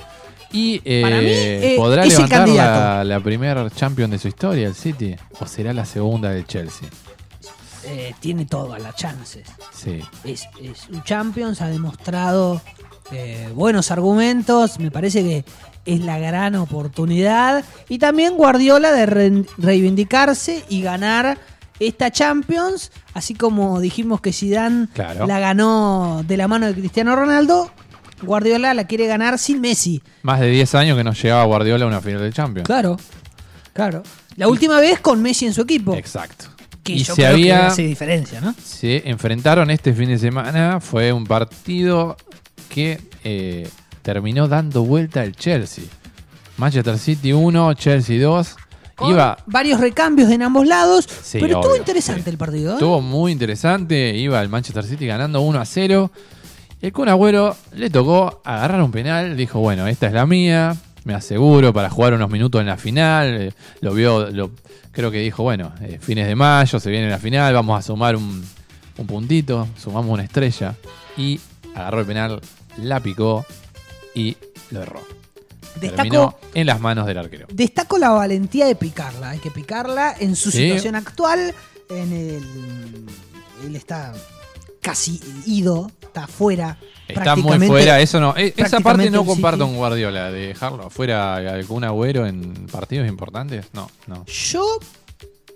Y 0.51 0.81
eh, 0.83 1.01
Para 1.03 1.17
mí, 1.17 1.27
eh, 1.29 1.75
¿podrá 1.77 2.03
levantar 2.05 2.49
la, 2.49 3.03
la 3.03 3.19
primera 3.19 3.69
champion 3.69 4.09
de 4.09 4.17
su 4.17 4.27
historia, 4.29 4.67
el 4.67 4.73
City? 4.73 5.15
¿O 5.39 5.45
será 5.45 5.73
la 5.73 5.85
segunda 5.85 6.31
del 6.31 6.47
Chelsea? 6.47 6.89
Eh, 7.85 8.13
tiene 8.19 8.45
todas 8.45 8.81
las 8.81 8.95
chances. 8.95 9.47
Sí. 9.71 10.01
Es, 10.23 10.45
es 10.61 10.89
un 10.89 11.03
Champions, 11.03 11.61
ha 11.61 11.67
demostrado 11.69 12.61
eh, 13.11 13.49
buenos 13.53 13.91
argumentos, 13.91 14.79
me 14.79 14.91
parece 14.91 15.23
que 15.23 15.45
es 15.85 16.01
la 16.01 16.19
gran 16.19 16.55
oportunidad. 16.55 17.63
Y 17.87 17.99
también 17.99 18.35
Guardiola 18.37 18.91
de 18.91 19.05
re- 19.05 19.45
reivindicarse 19.57 20.63
y 20.69 20.81
ganar 20.81 21.37
esta 21.79 22.11
Champions, 22.11 22.91
así 23.13 23.33
como 23.35 23.79
dijimos 23.79 24.19
que 24.21 24.33
Zidane 24.33 24.87
Claro. 24.93 25.25
la 25.27 25.39
ganó 25.39 26.23
de 26.27 26.35
la 26.37 26.47
mano 26.47 26.67
de 26.67 26.73
Cristiano 26.73 27.15
Ronaldo, 27.15 27.71
Guardiola 28.21 28.73
la 28.73 28.85
quiere 28.85 29.07
ganar 29.07 29.39
sin 29.39 29.61
Messi. 29.61 30.03
Más 30.23 30.41
de 30.41 30.49
10 30.49 30.75
años 30.75 30.97
que 30.97 31.05
no 31.05 31.13
llegaba 31.13 31.45
Guardiola 31.45 31.85
a 31.85 31.87
una 31.87 32.01
final 32.01 32.21
de 32.21 32.33
Champions. 32.33 32.65
Claro, 32.67 32.97
claro. 33.73 34.03
La 34.35 34.49
última 34.49 34.79
vez 34.81 34.99
con 34.99 35.21
Messi 35.21 35.45
en 35.45 35.53
su 35.53 35.61
equipo. 35.61 35.95
Exacto. 35.95 36.45
Que 36.83 36.93
y 36.93 37.03
yo 37.03 37.15
se 37.15 37.21
creo 37.21 37.27
que 37.27 37.33
había 37.33 37.67
hace 37.67 37.83
diferencia, 37.83 38.41
¿no? 38.41 38.53
se 38.61 39.09
enfrentaron 39.09 39.69
este 39.71 39.93
fin 39.93 40.09
de 40.09 40.17
semana. 40.17 40.79
Fue 40.81 41.13
un 41.13 41.25
partido 41.25 42.17
que 42.69 43.01
eh, 43.23 43.67
terminó 44.01 44.47
dando 44.47 44.83
vuelta 44.83 45.21
al 45.21 45.35
Chelsea. 45.35 45.83
Manchester 46.57 46.97
City 46.97 47.33
1, 47.33 47.73
Chelsea 47.73 48.21
2. 48.21 48.55
Con 48.95 49.11
Iba, 49.11 49.37
varios 49.45 49.79
recambios 49.79 50.29
en 50.29 50.41
ambos 50.41 50.67
lados, 50.67 51.07
Sí, 51.23 51.39
pero 51.39 51.59
estuvo 51.59 51.75
interesante 51.77 52.23
sí. 52.23 52.29
el 52.29 52.37
partido. 52.37 52.71
¿eh? 52.71 52.73
estuvo 52.73 53.01
muy 53.01 53.31
interesante. 53.31 54.15
Iba 54.15 54.41
el 54.41 54.49
Manchester 54.49 54.83
City 54.83 55.07
ganando 55.07 55.39
1 55.41 55.59
a 55.59 55.65
0. 55.65 56.11
El 56.81 56.93
Kun 56.93 57.07
Agüero 57.09 57.55
le 57.73 57.89
tocó 57.89 58.41
agarrar 58.43 58.81
un 58.81 58.91
penal. 58.91 59.35
Dijo, 59.37 59.59
bueno, 59.59 59.87
esta 59.87 60.07
es 60.07 60.13
la 60.13 60.25
mía. 60.25 60.75
Me 61.05 61.13
aseguro 61.13 61.73
para 61.73 61.89
jugar 61.89 62.13
unos 62.13 62.29
minutos 62.29 62.59
en 62.59 62.67
la 62.67 62.75
final. 62.77 63.41
Eh, 63.41 63.53
lo 63.79 63.93
vio, 63.93 64.29
lo, 64.31 64.51
creo 64.91 65.11
que 65.11 65.19
dijo, 65.19 65.43
bueno, 65.43 65.71
eh, 65.81 65.97
fines 66.01 66.27
de 66.27 66.35
mayo, 66.35 66.77
se 66.79 66.89
viene 66.89 67.09
la 67.09 67.19
final. 67.19 67.53
Vamos 67.53 67.79
a 67.79 67.81
sumar 67.81 68.17
un, 68.17 68.43
un 68.97 69.07
puntito. 69.07 69.65
Sumamos 69.77 70.11
una 70.11 70.23
estrella. 70.23 70.75
Y 71.15 71.39
agarró 71.73 72.01
el 72.01 72.05
penal, 72.05 72.41
la 72.77 72.99
picó 72.99 73.45
y 74.13 74.37
lo 74.71 74.81
erró. 74.81 75.01
Terminó 75.79 76.25
Destaco, 76.35 76.39
en 76.55 76.67
las 76.67 76.79
manos 76.81 77.05
del 77.05 77.17
arquero. 77.17 77.47
destaco 77.51 77.97
la 77.97 78.09
valentía 78.09 78.65
de 78.65 78.75
picarla. 78.75 79.29
Hay 79.31 79.39
que 79.39 79.51
picarla 79.51 80.15
en 80.19 80.35
su 80.35 80.51
Sí. 80.51 80.63
situación 80.63 80.95
actual. 80.95 81.53
En 81.89 82.11
el, 82.13 83.05
él 83.65 83.75
está 83.75 84.13
casi 84.81 85.19
ido, 85.45 85.91
está 86.01 86.25
afuera. 86.25 86.77
Está 87.07 87.35
muy 87.35 87.57
fuera, 87.67 87.99
eso 87.99 88.19
no. 88.19 88.35
eh, 88.37 88.53
Esa 88.55 88.79
parte 88.81 89.09
no 89.09 89.25
comparto 89.25 89.65
con 89.65 89.75
Guardiola, 89.77 90.31
de 90.31 90.47
dejarlo 90.49 90.87
afuera 90.87 91.35
algún 91.37 91.83
agüero 91.83 92.27
en 92.27 92.67
partidos 92.67 93.07
importantes. 93.07 93.65
No, 93.73 93.89
no. 94.05 94.25
Yo, 94.25 94.63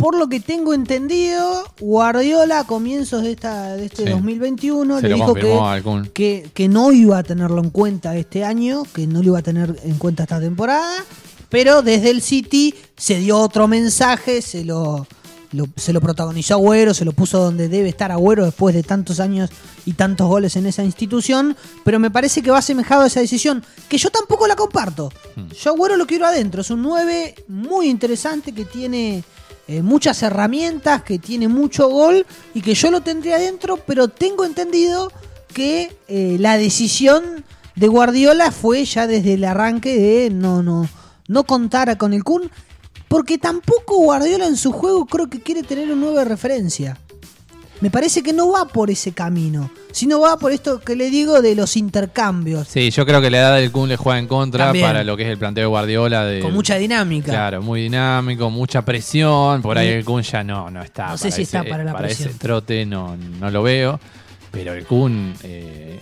por 0.03 0.15
lo 0.17 0.27
que 0.27 0.39
tengo 0.41 0.73
entendido, 0.73 1.63
Guardiola 1.79 2.59
a 2.59 2.63
comienzos 2.67 3.23
de, 3.23 3.31
esta, 3.31 3.75
de 3.77 3.85
este 3.85 4.03
Sí. 4.03 4.09
2021 4.09 4.99
Se 4.99 5.07
le 5.07 5.15
dijo 5.15 5.33
que 5.33 6.67
no 6.67 6.91
iba 6.91 7.17
a 7.19 7.23
tenerlo 7.23 7.61
en 7.61 7.69
cuenta 7.69 8.15
este 8.17 8.43
año, 8.43 8.83
que 8.93 9.07
no 9.07 9.19
lo 9.21 9.27
iba 9.29 9.39
a 9.39 9.43
tener 9.43 9.79
en 9.83 9.97
cuenta 9.97 10.23
esta 10.23 10.39
temporada, 10.39 11.05
pero 11.49 11.81
desde 11.81 12.09
el 12.09 12.21
City 12.21 12.75
se 12.97 13.19
dio 13.19 13.37
otro 13.39 13.67
mensaje, 13.67 14.41
se 14.41 14.65
lo, 14.65 15.07
lo- 15.51 15.67
se 15.77 15.93
lo 15.93 16.01
protagonizó 16.01 16.55
Agüero, 16.55 16.93
se 16.93 17.05
lo 17.05 17.13
puso 17.13 17.39
donde 17.39 17.69
debe 17.69 17.89
estar 17.89 18.11
Agüero 18.11 18.43
después 18.45 18.73
de 18.75 18.83
tantos 18.83 19.19
años 19.19 19.49
y 19.85 19.93
tantos 19.93 20.27
goles 20.27 20.55
en 20.55 20.65
esa 20.65 20.83
institución, 20.83 21.55
pero 21.85 21.99
me 21.99 22.09
parece 22.09 22.41
que 22.41 22.49
va 22.51 22.57
asemejado 22.57 23.03
a 23.03 23.07
esa 23.07 23.19
decisión, 23.19 23.63
que 23.87 23.97
yo 23.97 24.09
tampoco 24.09 24.47
la 24.47 24.55
comparto. 24.55 25.11
Hmm. 25.35 25.47
Yo 25.49 25.71
Agüero 25.71 25.95
lo 25.95 26.07
quiero 26.07 26.25
adentro, 26.25 26.61
es 26.61 26.69
un 26.71 26.81
9 26.81 27.35
muy 27.47 27.87
interesante 27.87 28.51
que 28.51 28.65
tiene 28.65 29.23
eh, 29.67 29.81
muchas 29.81 30.21
herramientas, 30.23 31.03
que 31.03 31.19
tiene 31.19 31.47
mucho 31.47 31.87
gol 31.89 32.25
y 32.53 32.61
que 32.61 32.73
yo 32.73 32.91
lo 32.91 33.01
tendría 33.01 33.37
adentro, 33.37 33.77
pero 33.77 34.07
tengo 34.07 34.43
entendido 34.43 35.11
que 35.53 35.95
eh, 36.07 36.37
la 36.39 36.57
decisión 36.57 37.45
de 37.75 37.87
Guardiola 37.87 38.51
fue 38.51 38.83
ya 38.85 39.07
desde 39.07 39.35
el 39.35 39.43
arranque 39.45 39.95
de 39.95 40.29
no, 40.29 40.61
no, 40.61 40.89
no 41.27 41.43
contar 41.45 41.97
con 41.97 42.13
el 42.13 42.23
Kun, 42.23 42.51
porque 43.07 43.37
tampoco 43.37 43.97
Guardiola 43.97 44.47
en 44.47 44.57
su 44.57 44.71
juego 44.71 45.05
creo 45.05 45.29
que 45.29 45.41
quiere 45.41 45.63
tener 45.63 45.91
un 45.91 46.01
9 46.01 46.19
de 46.19 46.25
referencia. 46.25 46.99
Me 47.83 47.91
parece 47.91 48.23
que 48.23 48.31
no 48.31 48.49
va 48.49 48.65
por 48.65 48.89
ese 48.89 49.11
camino, 49.11 49.69
sino 49.91 50.21
va 50.21 50.37
por 50.37 50.53
esto 50.53 50.79
que 50.79 50.95
le 50.95 51.09
digo 51.09 51.41
de 51.41 51.53
los 51.53 51.75
intercambios, 51.75 52.65
Sí, 52.69 52.89
yo 52.91 53.05
creo 53.05 53.19
que 53.19 53.29
la 53.29 53.39
edad 53.39 53.55
del 53.57 53.73
Kun 53.73 53.89
le 53.89 53.97
juega 53.97 54.17
en 54.19 54.27
contra 54.27 54.67
También. 54.67 54.85
para 54.85 55.03
lo 55.03 55.17
que 55.17 55.23
es 55.23 55.29
el 55.29 55.37
planteo 55.37 55.63
de 55.63 55.67
Guardiola. 55.67 56.23
De, 56.23 56.39
con 56.39 56.53
mucha 56.53 56.77
dinámica. 56.77 57.29
Claro, 57.33 57.61
muy 57.61 57.81
dinámico, 57.81 58.49
mucha 58.49 58.83
presión. 58.85 59.61
Por 59.61 59.77
ahí 59.77 59.87
Sí. 59.89 59.93
el 59.95 60.05
Kun 60.05 60.21
ya 60.21 60.45
no, 60.45 60.71
no 60.71 60.81
está. 60.81 61.09
No 61.09 61.17
sé 61.17 61.29
si 61.29 61.41
está 61.41 61.65
para 61.65 61.83
la 61.83 61.93
presión. 61.97 62.29
ese 62.29 62.39
trote 62.39 62.85
no, 62.85 63.17
no 63.17 63.51
lo 63.51 63.61
veo. 63.61 63.99
Pero 64.49 64.71
el 64.73 64.85
Kun, 64.85 65.33
eh, 65.43 65.99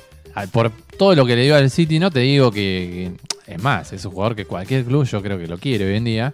por 0.51 0.71
todo 0.99 1.15
lo 1.15 1.25
que 1.25 1.35
le 1.35 1.45
dio 1.45 1.55
al 1.55 1.71
City, 1.71 1.97
no 1.97 2.11
te 2.11 2.19
digo 2.19 2.51
que, 2.51 3.17
que- 3.47 3.53
Es 3.55 3.59
más, 3.63 3.91
es 3.91 4.05
un 4.05 4.11
jugador 4.11 4.35
que 4.35 4.45
cualquier 4.45 4.85
club 4.85 5.03
yo 5.05 5.19
creo 5.23 5.39
que 5.39 5.47
lo 5.47 5.57
quiere 5.57 5.89
hoy 5.89 5.97
en 5.97 6.03
día. 6.03 6.33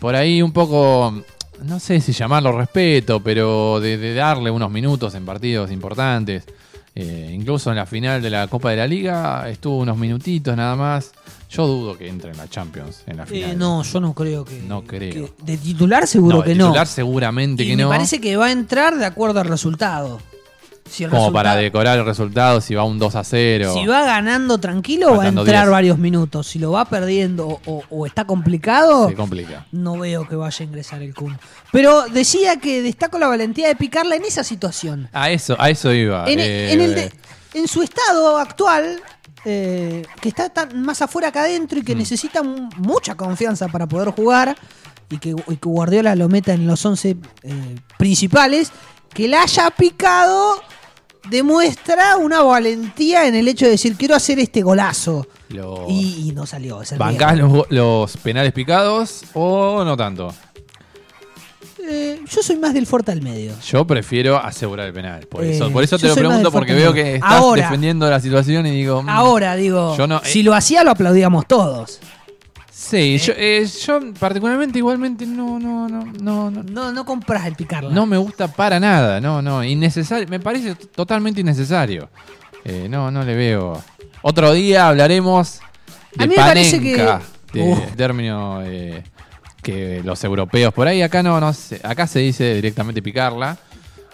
Por 0.00 0.16
ahí 0.16 0.42
un 0.42 0.50
poco. 0.50 1.22
No 1.64 1.80
sé 1.80 2.00
si 2.00 2.12
llamarlo 2.12 2.52
respeto, 2.56 3.20
pero 3.20 3.80
de, 3.80 3.96
de 3.98 4.14
darle 4.14 4.50
unos 4.50 4.70
minutos 4.70 5.14
en 5.14 5.24
partidos 5.24 5.70
importantes. 5.70 6.44
Eh, 6.94 7.30
incluso 7.32 7.70
en 7.70 7.76
la 7.76 7.86
final 7.86 8.20
de 8.20 8.30
la 8.30 8.48
Copa 8.48 8.70
de 8.70 8.76
la 8.76 8.86
Liga 8.86 9.48
estuvo 9.48 9.78
unos 9.78 9.96
minutitos 9.96 10.56
nada 10.56 10.74
más. 10.74 11.12
Yo 11.50 11.66
dudo 11.66 11.96
que 11.96 12.08
entre 12.08 12.32
en 12.32 12.36
la 12.36 12.48
Champions 12.48 13.02
en 13.06 13.18
la 13.18 13.22
Eh, 13.22 13.26
final. 13.26 13.58
no, 13.58 13.82
yo 13.82 14.00
no 14.00 14.14
creo 14.14 14.44
que. 14.44 14.60
No 14.62 14.82
creo. 14.82 15.12
que- 15.12 15.32
de 15.42 15.56
titular 15.58 16.06
seguro 16.06 16.38
No, 16.38 16.42
que 16.42 16.50
de 16.50 16.54
no. 16.56 16.66
titular 16.66 16.86
seguramente 16.86 17.62
Y 17.62 17.68
que 17.68 17.76
me 17.76 17.82
no. 17.84 17.88
parece 17.88 18.20
que 18.20 18.36
va 18.36 18.46
a 18.46 18.52
entrar 18.52 18.96
de 18.98 19.06
acuerdo 19.06 19.40
al 19.40 19.46
resultado. 19.46 20.20
Si 20.90 21.04
como 21.06 21.32
para 21.32 21.54
decorar 21.56 21.98
el 21.98 22.04
resultado 22.04 22.60
si 22.60 22.74
va 22.74 22.84
un 22.84 22.98
2 22.98 23.14
a 23.14 23.24
0. 23.24 23.74
Si 23.74 23.86
va 23.86 24.02
ganando 24.04 24.58
tranquilo, 24.58 25.16
va 25.16 25.24
a 25.24 25.28
entrar 25.28 25.64
10. 25.64 25.70
varios 25.70 25.98
minutos. 25.98 26.46
Si 26.46 26.58
lo 26.58 26.72
va 26.72 26.84
perdiendo 26.86 27.60
o, 27.66 27.82
o 27.90 28.06
está 28.06 28.24
complicado, 28.24 29.08
Se 29.08 29.14
complica. 29.14 29.66
no 29.72 29.98
veo 29.98 30.26
que 30.26 30.36
vaya 30.36 30.56
a 30.60 30.62
ingresar 30.64 31.02
el 31.02 31.14
Kun. 31.14 31.38
Pero 31.72 32.06
decía 32.08 32.56
que 32.56 32.82
destaco 32.82 33.18
la 33.18 33.28
valentía 33.28 33.68
de 33.68 33.76
picarla 33.76 34.16
en 34.16 34.24
esa 34.24 34.42
situación. 34.44 35.08
A 35.12 35.30
eso, 35.30 35.56
a 35.58 35.70
eso 35.70 35.92
iba. 35.92 36.24
En, 36.28 36.38
eh, 36.40 36.72
en 36.72 36.80
el 36.80 36.94
de- 36.94 37.12
en 37.54 37.68
su 37.68 37.82
estado 37.82 38.38
actual, 38.38 39.00
eh, 39.44 40.02
que 40.20 40.28
está 40.28 40.48
tan 40.50 40.82
más 40.82 41.00
afuera 41.02 41.30
que 41.32 41.38
adentro 41.38 41.78
y 41.78 41.82
que 41.82 41.94
Mm. 41.94 41.98
necesita 41.98 42.42
mu- 42.42 42.68
mucha 42.78 43.14
confianza 43.14 43.68
para 43.68 43.86
poder 43.86 44.10
jugar 44.10 44.56
y 45.10 45.18
que, 45.18 45.30
y 45.30 45.56
que 45.56 45.68
Guardiola 45.68 46.14
lo 46.16 46.28
meta 46.28 46.52
en 46.52 46.66
los 46.66 46.84
11 46.84 47.16
eh, 47.42 47.76
principales, 47.96 48.70
que 49.14 49.26
la 49.28 49.42
haya 49.42 49.70
picado 49.70 50.60
demuestra 51.30 52.16
una 52.16 52.42
valentía 52.42 53.26
en 53.26 53.34
el 53.34 53.48
hecho 53.48 53.64
de 53.66 53.72
decir 53.72 53.96
quiero 53.96 54.14
hacer 54.14 54.38
este 54.38 54.62
golazo 54.62 55.26
y, 55.88 56.28
y 56.28 56.32
no 56.34 56.46
salió. 56.46 56.80
¿Bancás 56.96 57.36
los, 57.38 57.66
los 57.70 58.16
penales 58.18 58.52
picados 58.52 59.24
o 59.34 59.84
no 59.84 59.96
tanto? 59.96 60.32
Eh, 61.90 62.20
yo 62.30 62.42
soy 62.42 62.56
más 62.56 62.74
del 62.74 62.86
fuerte 62.86 63.12
al 63.12 63.22
medio. 63.22 63.52
Yo 63.66 63.86
prefiero 63.86 64.36
asegurar 64.36 64.86
el 64.88 64.92
penal. 64.92 65.26
Por 65.26 65.44
Eh, 65.44 65.54
eso, 65.56 65.70
por 65.70 65.82
eso 65.82 65.98
te 65.98 66.08
lo 66.08 66.14
pregunto 66.14 66.52
porque 66.52 66.74
veo 66.74 66.92
que 66.92 67.14
estás 67.14 67.32
Ahora. 67.32 67.62
defendiendo 67.62 68.10
la 68.10 68.20
situación 68.20 68.66
y 68.66 68.72
digo. 68.72 69.02
mm, 69.02 69.08
Ahora 69.08 69.56
digo, 69.56 69.96
Yo 69.96 70.06
no- 70.06 70.20
si 70.22 70.40
eh. 70.40 70.42
lo 70.42 70.54
hacía 70.54 70.84
lo 70.84 70.90
aplaudíamos 70.90 71.46
todos. 71.46 72.00
Sí, 72.80 73.18
yo, 73.18 73.32
eh, 73.36 73.66
yo 73.84 73.98
particularmente 74.20 74.78
igualmente 74.78 75.26
no, 75.26 75.58
no, 75.58 75.88
no, 75.88 76.04
no, 76.20 76.48
no, 76.48 76.62
No, 76.62 76.92
no 76.92 77.04
compras 77.04 77.44
el 77.46 77.56
picarla. 77.56 77.90
no 77.92 78.06
me 78.06 78.16
gusta 78.16 78.46
para 78.46 78.78
nada. 78.78 79.20
No, 79.20 79.42
no, 79.42 79.64
innecesario. 79.64 80.28
Me 80.28 80.38
parece 80.38 80.76
totalmente 80.76 81.40
innecesario. 81.40 82.08
Eh, 82.64 82.86
no, 82.88 83.10
no 83.10 83.24
le 83.24 83.34
veo. 83.34 83.82
Otro 84.22 84.52
día 84.52 84.86
hablaremos 84.88 85.58
de 86.14 86.24
A 86.24 86.26
mí 86.28 86.34
me 86.36 86.40
parece 86.40 86.80
que- 86.80 87.18
de 87.52 87.62
Uf. 87.62 87.96
término 87.96 88.62
eh, 88.64 89.02
que 89.60 90.00
los 90.04 90.22
europeos 90.22 90.72
por 90.72 90.86
ahí 90.86 91.02
acá 91.02 91.20
no, 91.22 91.40
no 91.40 91.52
sé, 91.52 91.80
acá 91.82 92.06
se 92.06 92.20
dice 92.20 92.54
directamente 92.54 93.02
picarla. 93.02 93.56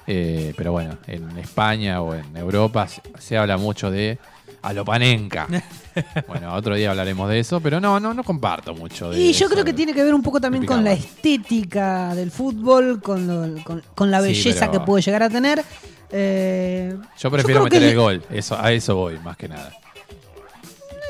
eh, 0.07 0.55
pero 0.57 0.73
bueno, 0.73 0.97
en 1.07 1.37
España 1.39 2.01
o 2.01 2.15
en 2.15 2.35
Europa 2.37 2.89
se, 2.89 3.03
se 3.19 3.37
habla 3.37 3.59
mucho 3.59 3.91
de 3.91 4.19
alopanenca. 4.63 5.49
bueno, 6.29 6.55
otro 6.55 6.75
día 6.75 6.91
hablaremos 6.91 7.29
de 7.31 7.39
eso, 7.41 7.61
pero 7.61 7.81
no, 7.81 7.99
no, 8.01 8.13
no 8.15 8.23
comparto 8.25 8.75
mucho 8.75 9.11
de 9.11 9.21
Y 9.21 9.33
yo 9.33 9.49
creo 9.49 9.65
que 9.65 9.73
tiene 9.73 9.93
que 9.95 10.03
ver 10.03 10.15
un 10.15 10.23
poco 10.23 10.41
también 10.41 10.65
con 10.67 10.83
la 10.85 10.93
estética 10.93 12.15
del 12.15 12.31
fútbol, 12.31 13.01
con, 13.03 13.27
lo- 13.27 13.63
con, 13.65 13.83
con 13.95 14.11
la 14.11 14.21
belleza 14.21 14.71
que 14.71 14.81
puede 14.81 15.03
llegar 15.03 15.23
a 15.23 15.31
tener. 15.31 15.65
Eh, 16.11 16.97
Yo 17.19 17.31
prefiero 17.31 17.61
que 17.65 17.71
meter 17.71 17.83
el 17.91 17.97
gol, 17.97 18.23
eso, 18.31 18.57
a 18.61 18.73
eso 18.73 18.95
voy, 18.97 19.19
más 19.19 19.37
que 19.37 19.49
nada. 19.49 19.73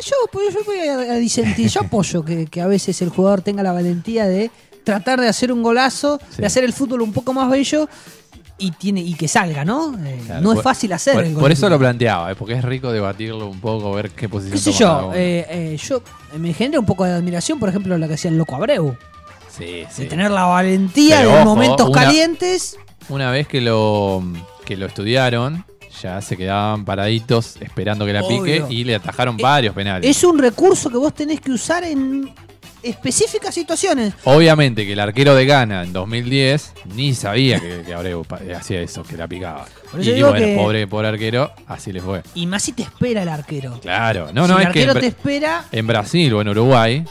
Yo, 0.05 0.17
pues, 0.31 0.53
yo 0.53 0.61
voy 0.65 0.79
a, 0.81 0.95
a 1.13 1.17
disentir, 1.17 1.69
yo 1.69 1.81
apoyo 1.81 2.25
que, 2.25 2.47
que 2.47 2.61
a 2.61 2.67
veces 2.67 3.01
el 3.01 3.09
jugador 3.09 3.41
tenga 3.43 3.63
la 3.63 3.73
valentía 3.73 4.27
de 4.27 4.51
tratar 4.83 5.19
de 5.21 5.29
hacer 5.29 5.51
un 5.51 5.63
golazo, 5.63 6.19
Sí. 6.31 6.43
de 6.43 6.47
hacer 6.47 6.65
el 6.65 6.73
fútbol 6.75 7.01
un 7.01 7.13
poco 7.13 7.33
más 7.33 7.49
bello 7.51 7.89
y 8.59 8.71
tiene 8.73 9.01
y 9.01 9.15
que 9.15 9.27
salga, 9.29 9.65
¿no? 9.65 9.95
Eh, 10.05 10.21
Claro, 10.27 10.41
no 10.43 10.53
es 10.53 10.63
fácil 10.63 10.93
hacer 10.93 11.33
Por, 11.35 11.51
eso 11.51 11.69
lo 11.69 11.79
planteaba, 11.79 12.31
eh, 12.31 12.35
porque 12.37 12.55
es 12.55 12.65
rico 12.65 12.93
debatirlo 12.93 13.49
un 13.49 13.61
poco, 13.61 13.93
ver 13.93 14.11
qué 14.11 14.29
posición 14.29 14.53
¿Qué 14.53 14.59
sé 14.59 14.73
yo? 14.73 15.11
eh, 15.15 15.77
yo 15.83 16.03
me 16.39 16.53
genera 16.55 16.79
un 16.81 16.87
poco 16.87 17.05
de 17.05 17.13
admiración, 17.13 17.59
por 17.59 17.69
ejemplo, 17.69 17.99
lo 17.99 18.07
que 18.09 18.15
hacía 18.15 18.31
el 18.31 18.39
Loco 18.39 18.55
Abreu. 18.57 18.97
sí, 19.51 19.85
sí. 19.91 20.03
De 20.05 20.09
tener 20.09 20.31
la 20.31 20.45
valentía 20.45 21.19
Pero 21.19 21.31
de 21.31 21.37
ojo, 21.37 21.45
momentos 21.45 21.89
una- 21.89 22.01
calientes. 22.03 22.77
Una 23.09 23.31
vez 23.31 23.47
que 23.49 23.61
lo, 23.61 24.23
que 24.65 24.77
lo 24.77 24.87
estudiaron, 24.87 25.65
ya 26.03 26.21
se 26.23 26.37
quedaban 26.37 26.85
paraditos 26.85 27.57
esperando 27.61 28.07
que 28.07 28.13
la 28.13 28.23
pique 28.27 28.63
Obvio. 28.63 28.67
y 28.71 28.85
le 28.85 28.95
atajaron 28.95 29.37
varios 29.37 29.75
penales. 29.75 30.09
Es 30.09 30.25
un 30.25 30.39
recurso 30.39 30.91
que 30.91 30.97
vos 30.97 31.13
tenés 31.15 31.41
que 31.41 31.51
usar 31.53 31.85
en 31.85 32.33
específicas 32.85 33.55
situaciones. 33.55 34.15
Obviamente 34.25 34.87
que 34.87 34.93
el 34.93 35.01
arquero 35.01 35.35
de 35.35 35.47
Ghana 35.47 35.83
en 35.83 35.93
2010 35.93 36.73
ni 36.95 37.15
sabía 37.15 37.59
que, 37.61 37.83
que 37.87 37.95
Abreu 37.95 38.25
pa- 38.25 38.41
hacía 38.57 38.81
eso, 38.81 39.03
que 39.03 39.17
la 39.17 39.27
picaba. 39.27 39.67
Por 39.91 40.01
eso 40.01 40.11
y 40.11 40.15
digo 40.15 40.31
bueno, 40.31 40.45
que- 40.47 40.55
pobre, 40.57 40.87
pobre 40.87 41.09
arquero, 41.09 41.53
así 41.67 41.93
le 41.93 42.01
fue. 42.01 42.23
Y 42.35 42.47
más 42.47 42.63
si 42.63 42.73
te 42.73 42.83
espera 42.83 43.23
el 43.23 43.29
arquero. 43.29 43.79
Claro, 43.81 44.31
no, 44.33 44.47
si 44.47 44.53
no, 44.53 44.59
el 44.59 44.67
es 44.69 44.73
que 44.73 44.83
en, 44.83 44.89
arquero 44.91 45.01
te 45.01 45.07
espera, 45.09 45.65
en 45.73 45.87
Brasil 45.87 46.33
o 46.35 46.41
en 46.41 46.49
Uruguay, 46.49 47.05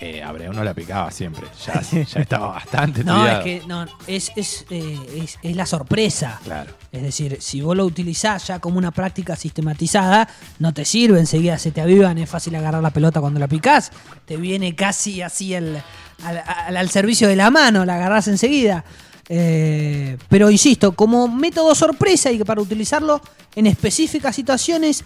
eh, 0.00 0.22
Abreu 0.22 0.52
no 0.52 0.62
la 0.64 0.74
picaba 0.74 1.10
siempre. 1.10 1.46
Ya, 1.66 1.80
ya 2.04 2.20
estaba 2.20 2.48
bastante 2.48 3.02
no, 3.04 3.26
es 3.26 3.38
que 3.40 3.62
no, 3.66 3.84
es, 4.06 4.30
es, 4.36 4.64
eh, 4.70 4.98
es, 5.24 5.38
es 5.42 5.56
la 5.56 5.66
sorpresa. 5.66 6.40
Claro. 6.44 6.72
Es 6.92 7.02
decir, 7.02 7.38
si 7.40 7.60
vos 7.60 7.76
lo 7.76 7.84
utilizás 7.84 8.46
ya 8.46 8.58
como 8.60 8.78
una 8.78 8.90
práctica 8.92 9.34
sistematizada, 9.36 10.28
no 10.58 10.72
te 10.72 10.84
sirve, 10.84 11.18
enseguida 11.18 11.58
se 11.58 11.70
te 11.72 11.80
avivan, 11.80 12.16
es 12.18 12.30
fácil 12.30 12.54
agarrar 12.54 12.82
la 12.82 12.90
pelota 12.90 13.20
cuando 13.20 13.40
la 13.40 13.48
picás, 13.48 13.90
te 14.24 14.36
viene 14.36 14.74
casi 14.74 15.20
así 15.22 15.54
el- 15.54 15.82
al, 16.24 16.42
al- 16.46 16.76
al 16.76 16.90
servicio 16.90 17.28
de 17.28 17.36
la 17.36 17.50
mano, 17.50 17.84
la 17.84 17.94
agarrás 17.96 18.28
enseguida. 18.28 18.84
Eh, 19.30 20.16
pero 20.28 20.50
insisto, 20.50 20.92
como 20.92 21.28
método 21.28 21.74
sorpresa 21.74 22.32
y 22.32 22.38
que 22.38 22.44
para 22.46 22.62
utilizarlo 22.62 23.20
en 23.54 23.66
específicas 23.66 24.34
situaciones, 24.34 25.04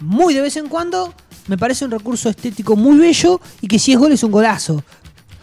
muy 0.00 0.34
de 0.34 0.40
vez 0.40 0.56
en 0.56 0.68
cuando, 0.68 1.14
me 1.46 1.56
parece 1.58 1.84
un 1.84 1.90
recurso 1.90 2.28
estético 2.28 2.76
muy 2.76 2.98
bello 2.98 3.40
y 3.60 3.68
que 3.68 3.78
si 3.78 3.92
es 3.92 3.98
gol 3.98 4.12
es 4.12 4.22
un 4.22 4.30
golazo. 4.32 4.82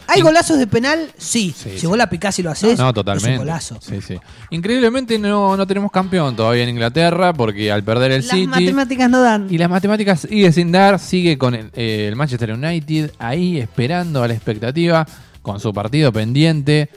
¿Hay 0.08 0.22
golazos 0.22 0.58
de 0.58 0.68
penal? 0.68 1.10
Sí. 1.18 1.54
Sí, 1.56 1.70
si 1.72 1.80
sí. 1.80 1.88
vos 1.88 1.98
la 1.98 2.10
picás 2.10 2.38
y 2.38 2.44
lo 2.44 2.52
haces, 2.52 2.78
No, 2.78 2.90
es 2.90 2.94
totalmente. 2.96 3.32
un 3.32 3.38
golazo. 3.38 3.80
Sí, 3.80 4.02
sí. 4.02 4.18
Increíblemente 4.50 5.18
no, 5.18 5.56
no 5.56 5.66
tenemos 5.66 5.90
campeón 5.90 6.36
todavía 6.36 6.64
en 6.64 6.70
Inglaterra 6.70 7.32
porque 7.34 7.72
al 7.72 7.84
perder 7.84 8.12
el 8.12 8.22
Las 8.22 8.30
City 8.36 8.48
matemáticas 8.48 9.10
no 9.10 9.22
dan. 9.22 9.48
y 9.50 9.58
las 9.58 9.70
matemáticas 9.70 10.22
sigue 10.30 10.52
sin 10.52 10.70
dar, 10.72 11.00
sigue 11.00 11.38
con 11.38 11.56
el, 11.56 11.70
eh, 11.74 12.08
el 12.10 12.18
Manchester 12.18 12.52
United 12.52 13.12
ahí 13.20 13.58
esperando 13.60 14.22
a 14.22 14.28
la 14.28 14.34
expectativa 14.34 15.08
con 15.42 15.62
su 15.62 15.72
partido 15.74 16.12
pendiente 16.12 16.90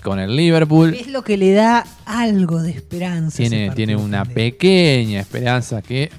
con 0.00 0.20
el 0.20 0.36
Liverpool. 0.36 0.94
Es 0.94 1.08
lo 1.08 1.22
que 1.24 1.36
le 1.36 1.52
da 1.52 1.84
algo 2.04 2.62
de 2.62 2.70
esperanza. 2.70 3.38
Tiene, 3.38 3.70
tiene 3.70 3.96
una 3.96 4.24
pendiente. 4.24 4.52
pequeña 4.52 5.20
esperanza 5.20 5.82
que 5.82 6.12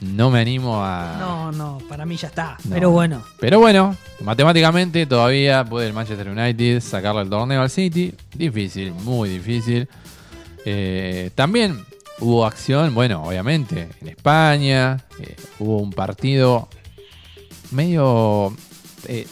no 0.00 0.30
me 0.30 0.40
animo 0.40 0.82
a... 0.82 1.16
No, 1.18 1.52
no, 1.52 1.78
para 1.88 2.06
mí 2.06 2.16
ya 2.16 2.28
está. 2.28 2.56
No. 2.64 2.74
Pero 2.74 2.90
bueno, 2.90 3.22
Pero 3.38 3.58
bueno, 3.58 3.96
matemáticamente 4.22 5.06
todavía 5.06 5.64
puede 5.64 5.86
el 5.88 5.92
Manchester 5.92 6.28
United 6.28 6.80
sacarle 6.80 7.22
el 7.22 7.30
torneo 7.30 7.60
al 7.62 7.70
City. 7.70 8.14
Difícil, 8.34 8.92
muy 8.92 9.28
difícil. 9.28 9.88
Eh, 10.64 11.30
también 11.34 11.84
hubo 12.20 12.46
acción, 12.46 12.94
bueno, 12.94 13.22
obviamente, 13.24 13.88
en 14.00 14.08
España. 14.08 14.98
eh, 15.20 15.36
hubo 15.58 15.78
un 15.78 15.90
partido 15.92 16.68
medio... 17.70 18.54
eh, 19.06 19.26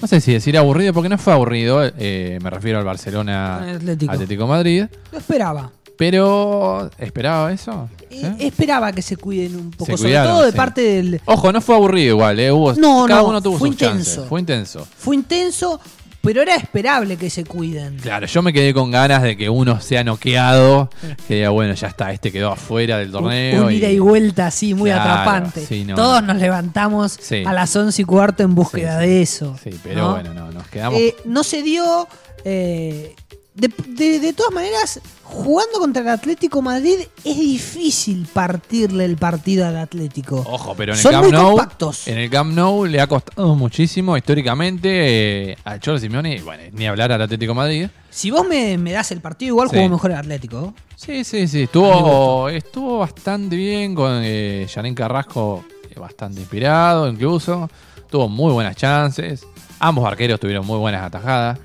no 0.00 0.08
sé 0.08 0.20
si 0.20 0.32
decir 0.32 0.58
aburrido, 0.58 0.92
porque 0.92 1.08
no 1.08 1.16
fue 1.16 1.32
aburrido, 1.32 1.80
eh, 1.84 2.38
me 2.42 2.50
refiero 2.50 2.78
al 2.78 2.84
Barcelona. 2.84 3.78
Atlético 4.08 4.48
Madrid, 4.48 4.86
Lo 5.12 5.18
esperaba. 5.18 5.70
Pero 5.96 6.90
¿esperaba 6.98 7.52
eso? 7.52 7.88
Eh. 8.10 8.34
Esperaba 8.40 8.92
que 8.92 9.02
se 9.02 9.16
cuiden 9.16 9.56
un 9.56 9.70
poco, 9.70 9.86
Se 9.92 9.96
sobre 9.96 10.10
cuidaron, 10.10 10.32
todo 10.32 10.44
de 10.44 10.50
sí. 10.50 10.56
parte 10.56 10.80
del... 10.82 11.20
Ojo, 11.24 11.52
no 11.52 11.60
fue 11.60 11.74
aburrido 11.76 12.16
igual, 12.16 12.38
eh, 12.40 12.52
hubo, 12.52 12.72
No, 12.74 13.04
cada 13.06 13.22
no, 13.22 13.28
uno 13.28 13.42
tuvo 13.42 13.58
fue 13.58 13.68
sus 13.68 13.76
chances, 13.78 14.08
intenso. 14.08 14.28
fue 14.28 14.40
intenso. 14.40 14.86
Fue 14.98 15.16
intenso, 15.16 15.80
pero 16.20 16.42
era 16.42 16.54
esperable 16.56 17.16
que 17.16 17.30
se 17.30 17.44
cuiden. 17.44 17.96
Claro, 17.98 18.26
yo 18.26 18.42
me 18.42 18.52
quedé 18.52 18.72
con 18.74 18.90
ganas 18.90 19.22
de 19.22 19.36
que 19.36 19.48
uno 19.48 19.80
sea 19.80 20.04
noqueado, 20.04 20.90
que 21.26 21.36
diga, 21.36 21.48
bueno, 21.50 21.74
ya 21.74 21.88
está, 21.88 22.12
este 22.12 22.30
quedó 22.30 22.52
afuera 22.52 22.98
del 22.98 23.10
torneo. 23.10 23.66
Un 23.66 23.72
ida 23.72 23.88
y 23.88 23.98
vuelta 23.98 24.46
así, 24.48 24.74
muy 24.74 24.90
Claro, 24.90 25.10
atrapante. 25.10 25.64
sí, 25.66 25.84
no, 25.84 25.94
Todos 25.96 26.20
no. 26.22 26.32
nos 26.34 26.42
levantamos 26.42 27.18
Sí. 27.20 27.42
a 27.46 27.52
las 27.52 27.74
11 27.74 28.02
y 28.02 28.04
cuarto 28.04 28.42
en 28.42 28.54
búsqueda 28.54 28.98
Sí, 29.00 29.04
sí. 29.04 29.10
de 29.10 29.22
eso. 29.22 29.56
Sí, 29.64 29.70
pero 29.82 30.00
¿no? 30.02 30.10
bueno, 30.12 30.34
no, 30.34 30.52
nos 30.52 30.66
quedamos. 30.68 30.98
Eh, 31.00 31.16
no 31.24 31.42
se 31.44 31.62
dio. 31.62 32.06
eh, 32.44 33.14
de, 33.54 33.68
de- 33.88 34.18
de 34.20 34.32
todas 34.32 34.52
maneras, 34.52 35.00
jugando 35.22 35.78
contra 35.78 36.02
el 36.02 36.08
Atlético 36.08 36.62
Madrid 36.62 36.94
es 37.24 37.36
difícil 37.38 38.26
partirle 38.32 39.04
el 39.04 39.16
partido 39.16 39.66
al 39.66 39.76
Atlético. 39.76 40.36
Ojo, 40.46 40.74
pero 40.74 40.92
en 40.92 40.98
el 40.98 41.02
Son 41.02 41.12
Camp 41.12 41.30
Nou, 41.32 41.46
compactos. 41.50 42.08
en 42.08 42.18
el 42.18 42.30
Camp 42.30 42.52
Nou 42.54 42.86
le 42.86 43.00
ha 43.00 43.06
costado 43.06 43.54
muchísimo 43.54 44.16
históricamente 44.16 45.50
eh, 45.52 45.56
al 45.64 45.80
Cholo 45.80 45.98
Simeone, 45.98 46.40
bueno, 46.42 46.62
ni 46.72 46.86
hablar 46.86 47.12
al 47.12 47.20
Atlético 47.22 47.54
Madrid. 47.54 47.88
Si 48.10 48.30
vos 48.30 48.46
me, 48.46 48.76
me 48.78 48.92
das 48.92 49.10
el 49.12 49.20
partido, 49.20 49.50
igual 49.50 49.68
Sí. 49.70 49.76
jugó 49.76 49.88
mejor 49.90 50.10
el 50.12 50.16
Atlético. 50.18 50.74
Sí, 50.96 51.24
sí, 51.24 51.46
sí, 51.48 51.62
estuvo, 51.62 52.48
estuvo 52.48 52.98
bastante 52.98 53.56
bien 53.56 53.94
con 53.94 54.20
eh, 54.22 54.66
Carrasco, 54.94 55.64
eh, 55.90 55.98
bastante 55.98 56.40
inspirado 56.40 57.08
incluso, 57.08 57.68
tuvo 58.10 58.28
muy 58.28 58.52
buenas 58.52 58.76
chances, 58.76 59.46
ambos 59.78 60.06
arqueros 60.06 60.38
tuvieron 60.40 60.64
muy 60.66 60.78
buenas 60.78 61.02
atajadas, 61.04 61.58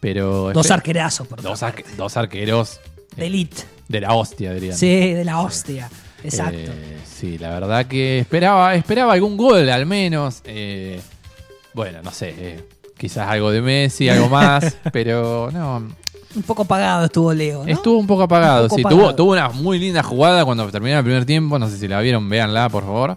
pero... 0.00 0.52
Dos 0.52 0.70
arquerazos, 0.70 1.26
por 1.26 1.40
dos, 1.42 1.62
arque- 1.62 1.84
dos 1.96 2.16
arqueros 2.16 2.80
De 3.16 3.26
elite. 3.26 3.62
de 3.88 4.00
la 4.00 4.14
hostia, 4.14 4.52
dirían. 4.54 4.76
Sí, 4.76 5.12
de 5.14 5.24
la 5.24 5.40
hostia. 5.40 5.90
Exacto. 6.24 6.56
Eh, 6.58 6.98
sí, 7.04 7.38
la 7.38 7.50
verdad 7.50 7.86
que 7.86 8.18
esperaba, 8.18 8.74
esperaba 8.74 9.12
algún 9.12 9.36
gol 9.36 9.68
al 9.70 9.86
menos. 9.86 10.40
eh, 10.44 11.00
bueno, 11.74 12.02
no 12.02 12.10
sé, 12.10 12.34
eh, 12.36 12.64
quizás 12.96 13.28
algo 13.28 13.50
de 13.52 13.62
Messi, 13.62 14.08
algo 14.08 14.28
más, 14.28 14.76
pero 14.92 15.50
no. 15.52 15.88
Un 16.34 16.42
poco 16.42 16.62
apagado 16.62 17.06
estuvo 17.06 17.32
Leo, 17.32 17.64
¿no? 17.64 17.70
Estuvo 17.72 17.98
un 17.98 18.06
poco 18.06 18.24
apagado, 18.24 18.64
Un 18.64 18.68
poco 18.68 18.76
sí. 18.76 18.80
apagado. 18.82 19.00
Tuvo, 19.02 19.14
tuvo 19.14 19.32
una 19.32 19.48
muy 19.48 19.78
linda 19.78 20.02
jugada 20.02 20.44
cuando 20.44 20.68
terminó 20.70 20.98
el 20.98 21.04
primer 21.04 21.24
tiempo. 21.24 21.58
No 21.58 21.68
sé 21.70 21.78
si 21.78 21.88
la 21.88 22.00
vieron, 22.00 22.28
véanla, 22.28 22.68
por 22.68 22.84
favor. 22.84 23.16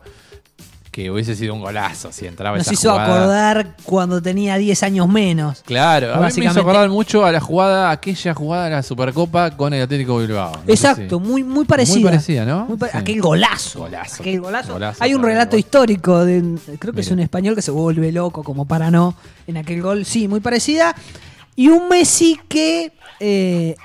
Que 0.91 1.09
hubiese 1.09 1.37
sido 1.37 1.53
un 1.53 1.61
golazo 1.61 2.11
si 2.11 2.27
entraba 2.27 2.57
Nos 2.57 2.67
esa 2.67 2.73
hizo 2.73 2.91
jugada. 2.91 3.15
acordar 3.15 3.75
cuando 3.83 4.21
tenía 4.21 4.57
10 4.57 4.83
años 4.83 5.07
menos. 5.07 5.61
Claro, 5.65 6.13
a 6.13 6.17
mí 6.27 6.33
me 6.35 6.45
hizo 6.47 6.59
acordar 6.59 6.89
mucho 6.89 7.23
a 7.23 7.31
la 7.31 7.39
jugada, 7.39 7.91
aquella 7.91 8.33
jugada 8.33 8.65
de 8.65 8.71
la 8.71 8.83
Supercopa 8.83 9.51
con 9.55 9.73
el 9.73 9.83
Atlético 9.83 10.17
Bilbao. 10.17 10.51
No 10.53 10.61
Exacto, 10.73 11.17
si- 11.17 11.25
muy, 11.25 11.43
muy 11.45 11.63
parecida. 11.63 11.95
Muy 11.95 12.03
parecida, 12.03 12.43
¿no? 12.45 12.65
Muy 12.65 12.75
pa- 12.77 12.89
Sí. 12.89 12.97
Aquel 12.97 13.21
golazo. 13.21 13.79
Golazo. 13.79 14.21
Aquel 14.21 14.41
golazo. 14.41 14.73
Golazo, 14.73 15.01
Hay 15.01 15.13
un 15.13 15.23
relato 15.23 15.55
histórico 15.55 16.25
de, 16.25 16.57
creo 16.77 16.93
que 16.93 16.99
es 17.01 17.09
un 17.11 17.19
español 17.21 17.55
que 17.55 17.61
se 17.61 17.71
vuelve 17.71 18.11
loco 18.11 18.43
como 18.43 18.65
para 18.65 18.91
no 18.91 19.15
en 19.47 19.55
aquel 19.55 19.81
gol. 19.81 20.03
Sí, 20.03 20.27
muy 20.27 20.41
parecida. 20.41 20.93
Y 21.55 21.69
un 21.69 21.87
Messi 21.87 22.37
que 22.49 22.91
eh, 23.21 23.77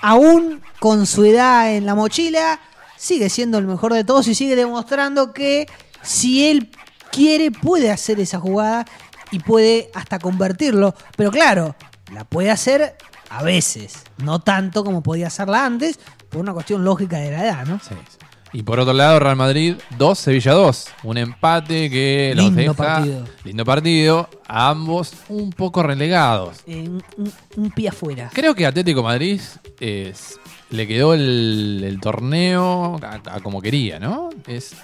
aún 0.00 0.60
con 0.80 1.06
su 1.06 1.24
edad 1.24 1.72
en 1.72 1.86
la 1.86 1.94
mochila 1.94 2.58
sigue 2.96 3.28
siendo 3.28 3.58
el 3.58 3.66
mejor 3.68 3.94
de 3.94 4.02
todos 4.02 4.26
y 4.26 4.34
sigue 4.34 4.56
demostrando 4.56 5.32
que 5.32 5.66
si 6.02 6.46
él 6.48 6.70
quiere 7.10 7.50
puede 7.50 7.90
hacer 7.90 8.20
esa 8.20 8.38
jugada 8.40 8.84
y 9.30 9.38
puede 9.40 9.90
hasta 9.94 10.18
convertirlo. 10.18 10.94
Pero 11.16 11.30
claro, 11.30 11.74
la 12.12 12.24
puede 12.24 12.50
hacer 12.50 12.96
a 13.30 13.42
veces, 13.42 13.94
no 14.18 14.40
tanto 14.40 14.84
como 14.84 15.02
podía 15.02 15.28
hacerla 15.28 15.64
antes, 15.64 15.98
por 16.28 16.40
una 16.40 16.52
cuestión 16.52 16.84
lógica 16.84 17.18
de 17.18 17.30
la 17.30 17.44
edad, 17.44 17.66
¿no? 17.66 17.78
Sí, 17.80 17.94
sí. 18.10 18.18
Y 18.54 18.62
por 18.64 18.78
otro 18.78 18.92
lado, 18.92 19.18
Real 19.18 19.36
Madrid 19.36 19.76
2, 19.96 20.18
Sevilla 20.18 20.52
2. 20.52 20.88
Un 21.04 21.16
empate 21.16 21.88
que 21.88 22.34
los 22.36 22.44
Lindo 22.46 22.60
deja. 22.60 22.74
partido. 22.74 23.24
Lindo 23.44 23.64
partido. 23.64 24.28
A 24.46 24.68
ambos 24.68 25.14
un 25.30 25.48
poco 25.54 25.82
relegados. 25.82 26.58
Eh, 26.66 26.86
un, 26.86 27.02
un- 27.16 27.32
un 27.56 27.70
pie 27.70 27.88
afuera. 27.88 28.28
Creo 28.34 28.54
que 28.54 28.66
Atlético 28.66 29.02
Madrid 29.02 29.40
es- 29.80 30.38
le 30.68 30.86
quedó 30.86 31.14
el, 31.14 31.82
el 31.82 31.98
torneo 32.00 33.00
a, 33.02 33.36
a 33.36 33.40
como 33.40 33.62
quería, 33.62 33.98
¿no? 33.98 34.28
Es, 34.46 34.74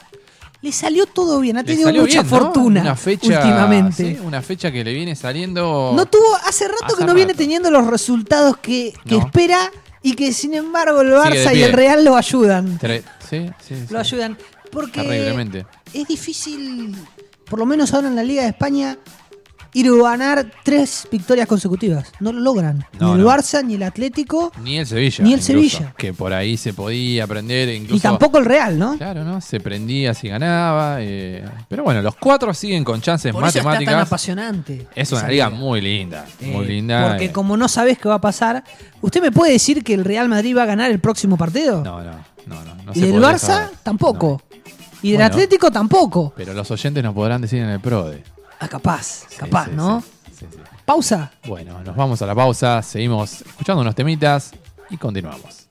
Le 0.60 0.72
salió 0.72 1.06
todo 1.06 1.38
bien, 1.40 1.56
ha 1.56 1.62
tenido 1.64 1.88
mucha 1.92 2.02
bien, 2.04 2.16
¿no? 2.24 2.28
fortuna 2.28 2.80
Una 2.80 2.96
fecha, 2.96 3.26
últimamente. 3.38 4.14
sí, 4.16 4.18
una 4.24 4.42
fecha 4.42 4.72
que 4.72 4.82
le 4.82 4.92
viene 4.92 5.14
saliendo. 5.14 5.92
No 5.94 6.06
tuvo, 6.06 6.34
hace 6.44 6.66
rato 6.66 6.84
Hace 6.86 6.96
que 6.96 7.04
no 7.04 7.14
viene 7.14 7.34
teniendo 7.34 7.70
los 7.70 7.86
resultados 7.86 8.56
que, 8.58 8.92
que 9.06 9.14
No. 9.16 9.20
espera 9.26 9.70
y 10.02 10.14
que 10.14 10.32
sin 10.32 10.54
embargo 10.54 11.00
el 11.02 11.10
Barça 11.12 11.54
y 11.54 11.62
el 11.62 11.72
Real 11.72 12.04
lo 12.04 12.16
ayudan. 12.16 12.78
Sí, 13.30 13.46
sí. 13.66 13.74
Lo 13.90 14.00
ayudan. 14.00 14.36
Porque 14.72 15.00
es 15.94 16.08
difícil, 16.08 16.94
por 17.48 17.58
lo 17.60 17.64
menos 17.66 17.94
ahora 17.94 18.08
en 18.08 18.16
la 18.16 18.22
Liga 18.24 18.42
de 18.42 18.48
España, 18.48 18.98
ir 19.74 19.86
a 19.88 20.10
ganar 20.10 20.50
tres 20.64 21.06
victorias 21.10 21.46
consecutivas. 21.46 22.12
No 22.20 22.32
lo 22.32 22.40
logran. 22.40 22.84
No, 22.98 23.08
ni 23.14 23.20
el 23.20 23.24
no. 23.26 23.30
Barça, 23.30 23.64
ni 23.64 23.74
el 23.74 23.82
Atlético, 23.82 24.50
Ni 24.62 24.78
el 24.78 24.86
Sevilla. 24.86 25.22
Ni 25.24 25.34
el 25.34 25.40
incluso, 25.40 25.46
Sevilla. 25.78 25.94
Que 25.96 26.12
por 26.12 26.32
ahí 26.32 26.56
se 26.56 26.72
podía 26.72 27.24
aprender. 27.24 27.68
Incluso, 27.68 27.96
y 27.96 28.00
tampoco 28.00 28.38
el 28.38 28.44
Real, 28.44 28.78
¿no? 28.78 28.96
Claro, 28.96 29.24
¿no? 29.24 29.40
Se 29.40 29.60
prendía 29.60 30.14
si 30.14 30.28
ganaba. 30.28 30.96
eh, 31.00 31.44
Pero 31.68 31.84
bueno, 31.84 32.02
los 32.02 32.16
cuatro 32.16 32.52
siguen 32.54 32.84
con 32.84 33.00
chances 33.00 33.32
Por 33.32 33.42
eso 33.42 33.58
está 33.58 33.62
tan 33.62 33.72
matemáticas. 33.78 34.06
apasionante. 34.06 34.86
Es 34.94 35.12
una 35.12 35.28
liga 35.28 35.50
muy 35.50 35.80
linda. 35.80 36.24
Muy 36.40 36.64
Eh, 36.64 36.68
linda. 36.68 37.08
Porque 37.08 37.26
eh. 37.26 37.32
como 37.32 37.56
no 37.56 37.68
sabes 37.68 37.98
qué 37.98 38.08
va 38.08 38.16
a 38.16 38.20
pasar, 38.20 38.64
¿usted 39.00 39.20
me 39.22 39.32
puede 39.32 39.52
decir 39.52 39.84
que 39.84 39.94
el 39.94 40.04
Real 40.04 40.28
Madrid 40.28 40.56
va 40.56 40.62
a 40.62 40.66
ganar 40.66 40.90
el 40.90 40.98
próximo 41.00 41.36
partido? 41.36 41.82
No, 41.84 42.02
no, 42.02 42.12
no, 42.46 42.64
no. 42.64 42.74
no 42.84 42.92
y 42.94 43.00
del 43.00 43.20
Barça 43.22 43.38
saber. 43.38 43.70
tampoco. 43.82 44.42
Y 45.02 45.10
del 45.10 45.18
Bueno. 45.18 45.32
Atlético 45.32 45.70
tampoco. 45.70 46.32
Pero 46.36 46.52
los 46.54 46.68
oyentes 46.70 47.04
nos 47.04 47.14
podrán 47.14 47.40
decir 47.40 47.60
en 47.60 47.68
el 47.68 47.78
PRODE. 47.80 48.24
Ah, 48.60 48.68
capaz, 48.68 49.24
capaz, 49.38 49.66
sí, 49.66 49.70
¿no? 49.74 50.00
sí, 50.00 50.08
sí, 50.40 50.46
sí. 50.50 50.58
Pausa. 50.84 51.30
Bueno, 51.46 51.80
nos 51.84 51.94
vamos 51.94 52.20
a 52.22 52.26
la 52.26 52.34
pausa. 52.34 52.82
Seguimos 52.82 53.42
escuchando 53.42 53.82
unos 53.82 53.94
temitas 53.94 54.52
y 54.90 54.96
continuamos. 54.96 55.67